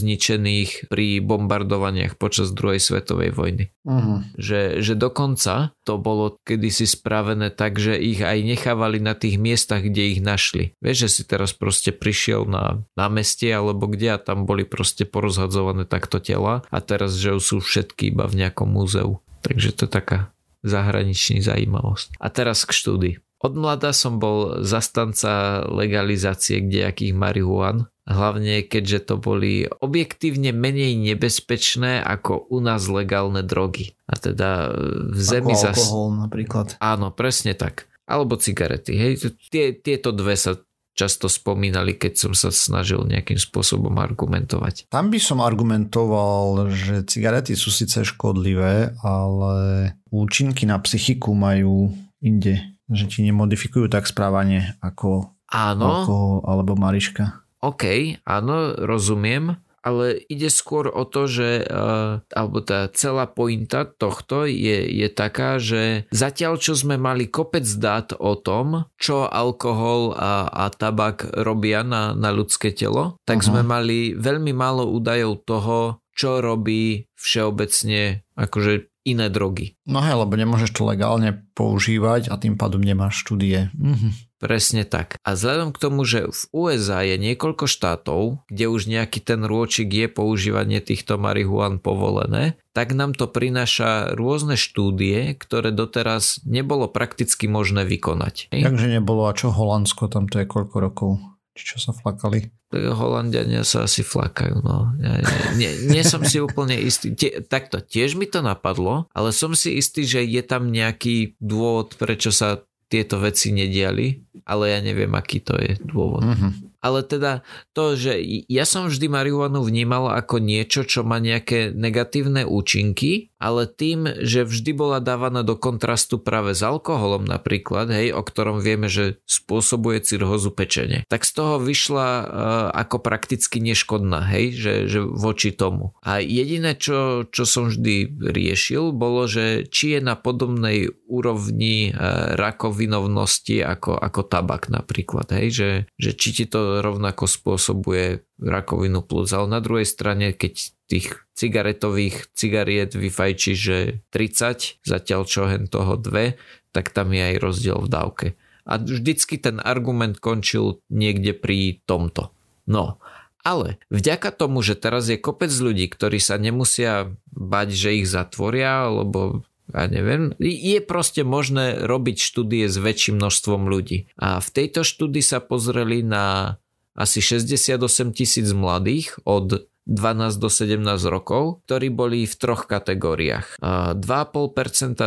zničených 0.43 0.91
pri 0.91 1.23
bombardovaniach 1.23 2.19
počas 2.19 2.51
druhej 2.51 2.83
svetovej 2.83 3.31
vojny. 3.31 3.63
Uh-huh. 3.87 4.27
Že, 4.35 4.83
že 4.83 4.93
dokonca 4.99 5.71
to 5.87 5.95
bolo 5.95 6.35
kedysi 6.43 6.83
spravené 6.83 7.47
tak, 7.49 7.79
že 7.79 7.95
ich 7.95 8.19
aj 8.19 8.43
nechávali 8.43 8.99
na 8.99 9.15
tých 9.15 9.39
miestach, 9.39 9.87
kde 9.87 10.17
ich 10.17 10.21
našli. 10.21 10.75
Vieš, 10.83 11.07
že 11.07 11.09
si 11.09 11.21
teraz 11.23 11.55
proste 11.55 11.95
prišiel 11.95 12.43
na 12.43 12.83
námestie 12.99 13.55
alebo 13.55 13.87
kde 13.87 14.19
a 14.19 14.21
tam 14.21 14.43
boli 14.43 14.67
proste 14.67 15.07
porozhadzované 15.07 15.87
takto 15.87 16.19
tela 16.19 16.67
a 16.67 16.77
teraz, 16.83 17.15
že 17.15 17.39
sú 17.39 17.63
všetky 17.63 18.11
iba 18.11 18.27
v 18.27 18.43
nejakom 18.43 18.67
múzeu. 18.67 19.23
Takže 19.43 19.75
to 19.75 19.87
je 19.87 19.91
taká 19.91 20.19
zahraničný 20.63 21.43
zaujímavosť. 21.43 22.19
A 22.19 22.27
teraz 22.31 22.63
k 22.63 22.71
štúdii. 22.71 23.15
Od 23.43 23.59
mlada 23.59 23.91
som 23.91 24.23
bol 24.23 24.63
zastanca 24.63 25.67
legalizácie 25.67 26.63
kdejakých 26.63 27.11
marihuan, 27.11 27.91
hlavne 28.03 28.67
keďže 28.67 29.13
to 29.13 29.15
boli 29.15 29.67
objektívne 29.67 30.51
menej 30.51 30.99
nebezpečné 30.99 32.03
ako 32.03 32.51
u 32.51 32.59
nás 32.59 32.87
legálne 32.91 33.43
drogy. 33.43 33.95
A 34.07 34.19
teda 34.19 34.75
v 35.13 35.19
zemi 35.19 35.55
ako 35.55 35.67
alkohol 35.71 36.07
napríklad. 36.27 36.67
Áno, 36.83 37.15
presne 37.15 37.55
tak. 37.55 37.87
Alebo 38.03 38.35
cigarety. 38.35 38.91
Hej, 38.99 39.13
tie, 39.47 39.71
tieto 39.71 40.11
dve 40.11 40.35
sa 40.35 40.59
často 40.93 41.25
spomínali, 41.25 41.97
keď 41.97 42.13
som 42.19 42.33
sa 42.37 42.53
snažil 42.53 43.01
nejakým 43.07 43.39
spôsobom 43.39 43.97
argumentovať. 43.97 44.91
Tam 44.93 45.09
by 45.09 45.17
som 45.17 45.41
argumentoval, 45.41 46.69
že 46.69 47.01
cigarety 47.07 47.57
sú 47.57 47.73
síce 47.73 48.05
škodlivé, 48.05 48.93
ale 49.01 49.95
účinky 50.13 50.69
na 50.69 50.77
psychiku 50.77 51.33
majú 51.33 51.89
inde 52.21 52.73
že 52.91 53.07
ti 53.07 53.23
nemodifikujú 53.23 53.87
tak 53.87 54.03
správanie 54.05 54.75
ako 54.83 55.31
áno. 55.47 55.83
alkohol 55.83 56.33
alebo 56.43 56.75
mariška. 56.75 57.42
OK, 57.63 58.19
áno, 58.27 58.75
rozumiem, 58.75 59.55
ale 59.83 60.23
ide 60.31 60.47
skôr 60.47 60.87
o 60.87 61.03
to, 61.03 61.27
že 61.27 61.67
uh, 61.67 62.23
alebo 62.31 62.63
tá 62.63 62.87
celá 62.95 63.27
pointa 63.27 63.83
tohto 63.83 64.47
je, 64.47 64.87
je 64.87 65.07
taká, 65.11 65.59
že 65.59 66.07
zatiaľ 66.09 66.55
čo 66.55 66.73
sme 66.73 66.95
mali 66.95 67.27
kopec 67.27 67.67
dát 67.79 68.15
o 68.15 68.39
tom, 68.39 68.87
čo 68.95 69.27
alkohol 69.27 70.15
a, 70.15 70.47
a 70.47 70.71
tabak 70.71 71.27
robia 71.35 71.83
na, 71.83 72.15
na 72.15 72.31
ľudské 72.31 72.71
telo, 72.71 73.19
tak 73.27 73.43
uh-huh. 73.43 73.59
sme 73.59 73.61
mali 73.67 74.15
veľmi 74.15 74.55
málo 74.55 74.87
údajov 74.87 75.43
toho, 75.43 75.79
čo 76.15 76.39
robí 76.39 77.11
všeobecne 77.19 78.23
akože 78.39 78.92
iné 79.03 79.27
drogy. 79.27 79.75
No 79.83 79.99
hej, 79.99 80.15
lebo 80.15 80.33
nemôžeš 80.35 80.71
to 80.71 80.87
legálne 80.87 81.43
používať 81.53 82.31
a 82.31 82.39
tým 82.39 82.55
pádom 82.55 82.79
nemáš 82.79 83.23
štúdie. 83.23 83.69
Mhm. 83.75 84.33
Presne 84.43 84.83
tak. 84.83 85.15
A 85.23 85.39
vzhľadom 85.39 85.71
k 85.71 85.79
tomu, 85.79 86.03
že 86.03 86.27
v 86.27 86.41
USA 86.51 86.99
je 87.07 87.15
niekoľko 87.15 87.63
štátov, 87.63 88.43
kde 88.51 88.65
už 88.67 88.91
nejaký 88.91 89.23
ten 89.23 89.39
rôčik 89.39 89.87
je 89.87 90.11
používanie 90.11 90.83
týchto 90.83 91.15
marihuan 91.15 91.79
povolené, 91.79 92.59
tak 92.75 92.91
nám 92.91 93.15
to 93.15 93.31
prináša 93.31 94.11
rôzne 94.11 94.59
štúdie, 94.59 95.39
ktoré 95.39 95.71
doteraz 95.71 96.43
nebolo 96.43 96.91
prakticky 96.91 97.47
možné 97.47 97.87
vykonať. 97.87 98.51
Takže 98.51 98.91
nebolo 98.91 99.31
a 99.31 99.37
čo 99.37 99.47
Holandsko, 99.47 100.11
tam 100.11 100.27
to 100.27 100.43
je 100.43 100.47
koľko 100.51 100.75
rokov? 100.75 101.11
Či 101.53 101.63
čo 101.73 101.77
sa 101.77 101.93
flakali? 101.93 102.49
Holandiania 102.73 103.61
sa 103.61 103.85
asi 103.85 104.01
flakajú, 104.01 104.65
no. 104.65 104.89
Ja, 104.97 105.21
nie, 105.53 105.69
nie 105.85 106.01
som 106.01 106.25
si 106.25 106.41
úplne 106.41 106.73
istý. 106.81 107.13
Tie, 107.13 107.45
takto, 107.45 107.77
tiež 107.77 108.17
mi 108.17 108.25
to 108.25 108.41
napadlo, 108.41 109.05
ale 109.13 109.29
som 109.29 109.53
si 109.53 109.77
istý, 109.77 110.09
že 110.09 110.25
je 110.25 110.41
tam 110.41 110.73
nejaký 110.73 111.37
dôvod, 111.37 111.93
prečo 112.01 112.33
sa 112.33 112.65
tieto 112.89 113.21
veci 113.21 113.53
nediali, 113.53 114.25
ale 114.49 114.73
ja 114.73 114.79
neviem, 114.81 115.13
aký 115.13 115.45
to 115.45 115.53
je 115.61 115.77
dôvod. 115.81 116.25
Mm-hmm 116.25 116.72
ale 116.83 116.99
teda 117.07 117.47
to, 117.71 117.95
že 117.95 118.19
ja 118.51 118.67
som 118.67 118.91
vždy 118.91 119.07
marihuanu 119.07 119.63
vnímal 119.63 120.11
ako 120.11 120.43
niečo, 120.43 120.83
čo 120.83 121.07
má 121.07 121.23
nejaké 121.23 121.71
negatívne 121.71 122.43
účinky, 122.43 123.31
ale 123.43 123.67
tým, 123.67 124.07
že 124.23 124.47
vždy 124.47 124.71
bola 124.71 125.03
dávaná 125.03 125.43
do 125.43 125.59
kontrastu 125.59 126.15
práve 126.15 126.55
s 126.55 126.63
alkoholom 126.63 127.27
napríklad, 127.27 127.91
hej, 127.91 128.15
o 128.15 128.23
ktorom 128.23 128.63
vieme, 128.63 128.87
že 128.87 129.19
spôsobuje 129.27 129.99
cirhózu 129.99 130.55
pečene, 130.55 131.03
tak 131.11 131.27
z 131.27 131.31
toho 131.35 131.59
vyšla 131.59 132.07
uh, 132.07 132.25
ako 132.71 133.03
prakticky 133.03 133.59
neškodná, 133.59 134.23
hej, 134.31 134.55
že, 134.55 134.73
že 134.87 134.99
voči 135.03 135.51
tomu. 135.51 135.91
A 136.07 136.23
jediné, 136.23 136.79
čo, 136.79 137.27
čo 137.27 137.43
som 137.43 137.67
vždy 137.67 138.15
riešil, 138.23 138.95
bolo, 138.95 139.27
že 139.27 139.67
či 139.67 139.99
je 139.99 139.99
na 139.99 140.15
podobnej 140.15 140.91
úrovni 141.11 141.91
uh, 141.91 142.39
rakovinovnosti 142.39 143.59
ako, 143.59 143.99
ako 143.99 144.21
tabak 144.23 144.71
napríklad, 144.71 145.27
hej, 145.35 145.47
že, 145.51 145.69
že 145.99 146.11
či 146.15 146.29
ti 146.31 146.45
to 146.47 146.72
rovnako 146.81 147.29
spôsobuje 147.29 148.23
rakovinu 148.39 149.03
plus. 149.03 149.35
Ale 149.35 149.51
na 149.51 149.59
druhej 149.59 149.85
strane, 149.85 150.33
keď 150.33 150.73
tých 150.89 151.07
cigaretových 151.37 152.31
cigariet 152.33 152.97
vyfajčí, 152.97 153.53
že 153.53 153.77
30, 154.15 154.81
zatiaľ 154.81 155.21
čo 155.27 155.45
hen 155.45 155.69
toho 155.69 155.99
dve, 155.99 156.39
tak 156.73 156.89
tam 156.89 157.13
je 157.13 157.21
aj 157.21 157.35
rozdiel 157.37 157.77
v 157.83 157.91
dávke. 157.91 158.27
A 158.63 158.79
vždycky 158.79 159.37
ten 159.37 159.59
argument 159.59 160.17
končil 160.23 160.79
niekde 160.87 161.35
pri 161.35 161.83
tomto. 161.83 162.31
No, 162.63 163.03
ale 163.43 163.75
vďaka 163.91 164.31
tomu, 164.31 164.63
že 164.63 164.79
teraz 164.79 165.11
je 165.11 165.19
kopec 165.19 165.51
ľudí, 165.51 165.91
ktorí 165.91 166.17
sa 166.23 166.39
nemusia 166.39 167.11
bať, 167.35 167.75
že 167.75 167.89
ich 167.99 168.07
zatvoria, 168.07 168.87
alebo 168.87 169.43
ja 169.71 169.87
neviem, 169.87 170.31
je 170.39 170.79
proste 170.79 171.27
možné 171.27 171.83
robiť 171.83 172.19
štúdie 172.19 172.67
s 172.71 172.79
väčším 172.79 173.19
množstvom 173.19 173.67
ľudí. 173.67 174.11
A 174.15 174.39
v 174.39 174.49
tejto 174.51 174.87
štúdii 174.87 175.23
sa 175.23 175.43
pozreli 175.43 176.03
na 176.03 176.55
asi 176.93 177.21
68 177.21 178.13
tisíc 178.13 178.49
mladých 178.53 179.17
od 179.25 179.65
12 179.83 180.39
do 180.39 180.47
17 180.47 180.79
rokov, 181.11 181.59
ktorí 181.67 181.91
boli 181.91 182.23
v 182.23 182.35
troch 182.39 182.71
kategóriách. 182.71 183.59
2,5% 183.59 183.99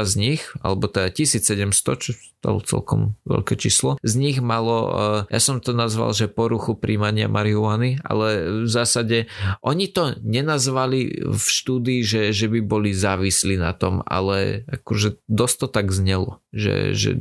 z 0.04 0.14
nich, 0.20 0.42
alebo 0.60 0.84
teda 0.84 1.08
1700, 1.08 2.12
stalo 2.46 2.62
celkom 2.62 3.18
veľké 3.26 3.58
číslo, 3.58 3.98
z 4.06 4.14
nich 4.14 4.38
malo, 4.38 4.94
ja 5.26 5.40
som 5.42 5.58
to 5.58 5.74
nazval, 5.74 6.14
že 6.14 6.30
poruchu 6.30 6.78
príjmania 6.78 7.26
marihuany, 7.26 7.98
ale 8.06 8.62
v 8.62 8.70
zásade 8.70 9.26
oni 9.66 9.90
to 9.90 10.14
nenazvali 10.22 11.26
v 11.26 11.42
štúdii, 11.42 12.06
že, 12.06 12.22
že 12.30 12.46
by 12.46 12.62
boli 12.62 12.94
závislí 12.94 13.58
na 13.58 13.74
tom, 13.74 14.06
ale 14.06 14.62
akože 14.70 15.26
dosť 15.26 15.56
to 15.58 15.66
tak 15.66 15.90
znelo, 15.90 16.38
že, 16.54 16.94
že 16.94 17.18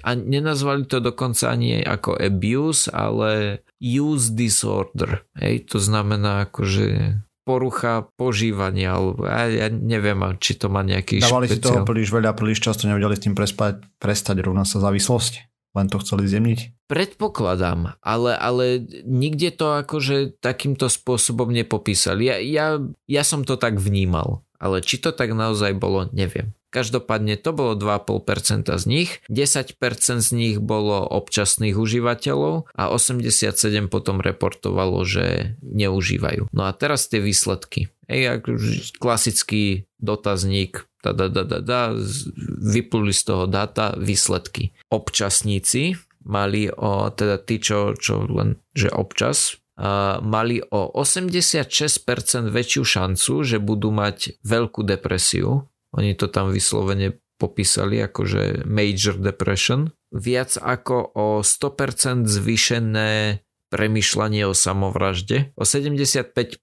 a 0.00 0.16
nenazvali 0.16 0.88
to 0.88 1.04
dokonca 1.04 1.52
ani 1.52 1.84
ako 1.84 2.16
abuse, 2.16 2.88
ale 2.88 3.60
use 3.84 4.32
disorder. 4.32 5.28
Hej, 5.36 5.68
to 5.68 5.76
znamená 5.76 6.48
akože 6.48 7.20
porucha 7.44 8.08
požívania, 8.16 8.96
alebo 8.96 9.28
ja, 9.28 9.44
ja 9.46 9.68
neviem, 9.68 10.18
či 10.40 10.56
to 10.56 10.72
má 10.72 10.80
nejaký 10.80 11.20
Dávali 11.20 11.46
špeciál. 11.46 11.60
si 11.60 11.68
toho 11.68 11.80
príliš 11.84 12.10
veľa, 12.10 12.32
príliš 12.32 12.64
často 12.64 12.88
nevedeli 12.88 13.14
s 13.14 13.24
tým 13.28 13.36
prespať, 13.36 13.84
prestať, 14.00 14.40
rovná 14.40 14.64
sa 14.64 14.80
závislosť. 14.80 15.52
Len 15.74 15.90
to 15.90 15.98
chceli 16.00 16.30
zjemniť? 16.30 16.86
Predpokladám, 16.86 17.98
ale, 17.98 18.32
ale 18.38 18.86
nikde 19.02 19.50
to 19.50 19.74
akože 19.74 20.38
takýmto 20.38 20.86
spôsobom 20.86 21.50
nepopísali. 21.50 22.30
Ja, 22.30 22.36
ja, 22.38 22.66
ja 23.10 23.22
som 23.26 23.42
to 23.42 23.58
tak 23.58 23.82
vnímal, 23.82 24.46
ale 24.62 24.86
či 24.86 25.02
to 25.02 25.10
tak 25.10 25.34
naozaj 25.34 25.74
bolo, 25.74 26.06
neviem. 26.14 26.54
Každopádne 26.74 27.38
to 27.38 27.54
bolo 27.54 27.78
2,5% 27.78 28.66
z 28.66 28.84
nich, 28.90 29.22
10% 29.30 29.78
z 30.18 30.30
nich 30.34 30.56
bolo 30.58 31.06
občasných 31.06 31.78
užívateľov 31.78 32.66
a 32.74 32.90
87 32.90 33.86
potom 33.86 34.18
reportovalo, 34.18 35.06
že 35.06 35.54
neužívajú. 35.62 36.50
No 36.50 36.66
a 36.66 36.74
teraz 36.74 37.06
tie 37.06 37.22
výsledky. 37.22 37.94
Ej, 38.10 38.42
klasický 38.98 39.86
dotazník, 40.02 40.90
da, 40.98 41.14
da, 41.14 41.30
da, 41.30 41.46
da, 41.46 41.62
da, 41.62 41.82
vypluli 42.58 43.14
z 43.14 43.22
toho 43.22 43.44
dáta 43.46 43.94
výsledky. 43.94 44.74
Občasníci 44.90 45.94
mali 46.26 46.66
o, 46.74 47.06
teda 47.14 47.38
tí, 47.38 47.62
čo, 47.62 47.94
čo 47.94 48.26
len, 48.26 48.58
že 48.74 48.90
občas, 48.90 49.62
uh, 49.78 50.18
mali 50.24 50.58
o 50.58 50.90
86% 50.90 52.50
väčšiu 52.50 52.82
šancu, 52.82 53.32
že 53.44 53.56
budú 53.60 53.92
mať 53.92 54.42
veľkú 54.42 54.82
depresiu 54.82 55.68
oni 55.94 56.18
to 56.18 56.26
tam 56.26 56.50
vyslovene 56.50 57.18
popísali 57.38 57.98
ako 58.02 58.20
že 58.24 58.42
major 58.66 59.18
depression. 59.18 59.90
Viac 60.14 60.54
ako 60.58 60.96
o 61.18 61.26
100% 61.42 62.30
zvýšené 62.30 63.43
premyšľanie 63.74 64.46
o 64.46 64.54
samovražde, 64.54 65.50
o 65.58 65.66
75% 65.66 66.62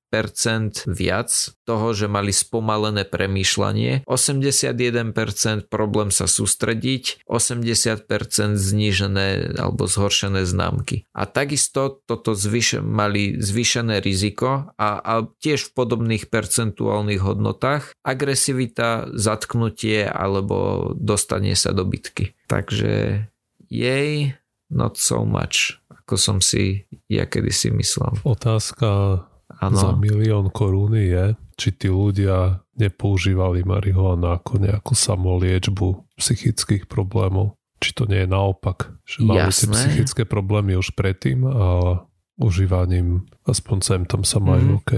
viac 0.88 1.30
toho, 1.67 1.88
že 1.91 2.08
mali 2.08 2.32
spomalené 2.32 3.04
premýšľanie, 3.04 4.08
81% 4.08 5.67
problém 5.67 6.08
sa 6.15 6.32
sústrediť, 6.32 7.28
80% 7.28 8.08
znížené 8.56 9.60
alebo 9.60 9.91
zhoršené 9.91 10.47
známky. 10.47 11.04
A 11.12 11.28
takisto 11.28 12.00
toto 12.08 12.32
zvyš- 12.32 12.80
mali 12.80 13.36
zvýšené 13.36 14.00
riziko 14.00 14.71
a, 14.80 14.89
a 15.04 15.28
tiež 15.28 15.67
v 15.67 15.71
podobných 15.76 16.32
percentuálnych 16.32 17.19
hodnotách 17.19 17.91
agresivita, 18.08 19.12
zatknutie 19.12 20.08
alebo 20.08 20.89
dostanie 20.95 21.60
sa 21.60 21.76
do 21.76 21.84
bitky. 21.84 22.39
Takže 22.47 23.28
jej 23.67 24.39
not 24.71 24.95
so 24.95 25.28
much, 25.28 25.81
ako 26.12 26.19
som 26.19 26.43
si 26.43 26.84
ja 27.08 27.24
kedysi 27.24 27.71
myslel. 27.71 28.19
Otázka 28.28 29.24
ano. 29.47 29.80
za 29.80 29.95
milión 29.95 30.52
korún 30.52 31.00
je, 31.00 31.39
či 31.56 31.71
tí 31.71 31.88
ľudia 31.88 32.60
nepoužívali 32.76 33.63
marihuanu 33.63 34.28
ako 34.36 34.60
nejakú 34.60 34.91
samoliečbu 34.91 36.19
psychických 36.19 36.91
problémov. 36.91 37.56
Či 37.80 37.95
to 37.95 38.04
nie 38.12 38.28
je 38.28 38.30
naopak, 38.30 38.91
že 39.08 39.24
mali 39.24 39.47
tie 39.56 39.71
psychické 39.71 40.28
problémy 40.28 40.76
už 40.76 40.91
predtým 41.00 41.47
a 41.47 42.04
užívaním 42.36 43.24
aspoň 43.47 43.78
sem 43.80 44.02
tam 44.04 44.28
sa 44.28 44.43
majú 44.43 44.67
mm. 44.67 44.78
OK. 44.84 44.91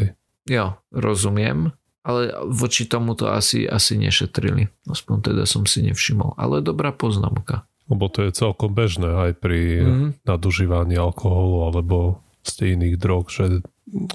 Jo, 0.49 0.81
rozumiem, 0.89 1.77
ale 2.01 2.33
voči 2.49 2.89
tomu 2.89 3.13
to 3.13 3.29
asi, 3.29 3.69
asi 3.69 4.01
nešetrili. 4.01 4.65
Aspoň 4.89 5.29
teda 5.29 5.45
som 5.45 5.69
si 5.69 5.85
nevšimol. 5.85 6.41
Ale 6.41 6.65
dobrá 6.65 6.89
poznámka. 6.89 7.69
Lebo 7.91 8.07
to 8.07 8.23
je 8.27 8.31
celkom 8.31 8.71
bežné 8.71 9.11
aj 9.11 9.31
pri 9.43 9.83
mm. 9.83 10.07
nadužívaní 10.23 10.95
alkoholu 10.95 11.67
alebo 11.67 12.23
z 12.43 12.75
iných 12.75 12.95
drog, 12.95 13.27
že 13.27 13.63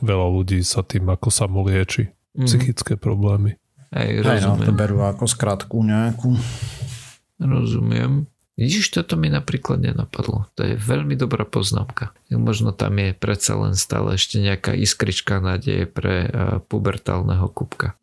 veľa 0.00 0.26
ľudí 0.32 0.60
sa 0.64 0.80
tým 0.80 1.08
ako 1.08 1.28
samolieči 1.28 2.08
mm. 2.36 2.48
psychické 2.48 2.96
problémy. 2.96 3.60
Hej, 3.92 4.20
rozumiem. 4.24 4.40
Hej, 4.40 4.44
no, 4.44 4.66
to 4.68 4.72
berú 4.72 4.98
ako 5.04 5.24
skratku 5.24 5.80
nejakú. 5.80 6.36
Rozumiem. 7.40 8.28
Vidíš, 8.58 8.90
toto 8.90 9.14
mi 9.14 9.30
napríklad 9.30 9.78
nenapadlo. 9.78 10.50
To 10.58 10.66
je 10.66 10.74
veľmi 10.74 11.14
dobrá 11.14 11.46
poznámka. 11.46 12.10
Možno 12.26 12.74
tam 12.74 12.98
je 12.98 13.14
predsa 13.14 13.54
len 13.54 13.78
stále 13.78 14.18
ešte 14.18 14.42
nejaká 14.42 14.74
iskrička 14.74 15.38
nádeje 15.38 15.86
pre 15.86 16.26
uh, 16.26 16.58
pubertálneho 16.66 17.46
kubka. 17.54 17.94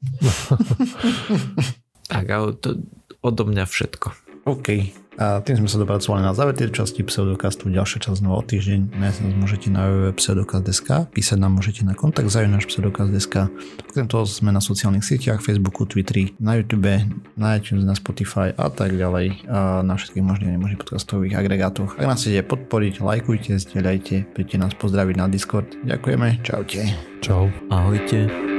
tak, 2.11 2.25
ale 2.31 2.55
to 2.55 2.79
odo 3.19 3.43
mňa 3.43 3.67
všetko. 3.67 4.15
OK. 4.47 4.95
A 5.15 5.39
tým 5.39 5.63
sme 5.63 5.69
sa 5.71 5.79
dopracovali 5.79 6.21
na 6.21 6.35
záver 6.35 6.55
tej 6.55 6.75
časti 6.75 7.03
Pseudokastu. 7.07 7.71
Ďalšia 7.71 8.09
časť 8.09 8.19
znova 8.19 8.41
o 8.41 8.43
týždeň. 8.43 8.95
Nájsť 8.95 9.19
nás 9.23 9.33
môžete 9.35 9.67
na 9.71 9.87
www.pseudokast.sk 9.87 11.11
Písať 11.15 11.37
nám 11.39 11.55
môžete 11.55 11.87
na 11.87 11.95
kontakt 11.95 12.27
zajunáš 12.27 12.67
pseudokast.sk 12.67 13.47
Okrem 13.87 14.07
toho 14.11 14.27
sme 14.27 14.51
na 14.51 14.59
sociálnych 14.59 15.07
sieťach, 15.07 15.39
Facebooku, 15.39 15.87
Twitteri, 15.87 16.35
na 16.37 16.59
YouTube, 16.59 16.91
na 17.39 17.55
iTunes, 17.55 17.87
na 17.87 17.95
Spotify 17.95 18.51
a 18.55 18.67
tak 18.67 18.95
ďalej. 18.95 19.47
A 19.47 19.83
na 19.83 19.95
všetkých 19.95 20.25
možných 20.25 20.51
a 20.51 20.55
nemožných 20.55 20.81
podcastových 20.81 21.39
agregátoch. 21.39 21.95
Ak 21.95 22.07
nás 22.07 22.19
chcete 22.19 22.43
podporiť, 22.43 22.99
lajkujte, 22.99 23.55
zdieľajte, 23.55 24.35
príďte 24.35 24.57
nás 24.59 24.73
pozdraviť 24.75 25.15
na 25.15 25.25
Discord. 25.31 25.67
Ďakujeme, 25.87 26.43
čaute. 26.43 26.81
Čau. 27.23 27.47
Ahojte. 27.71 28.54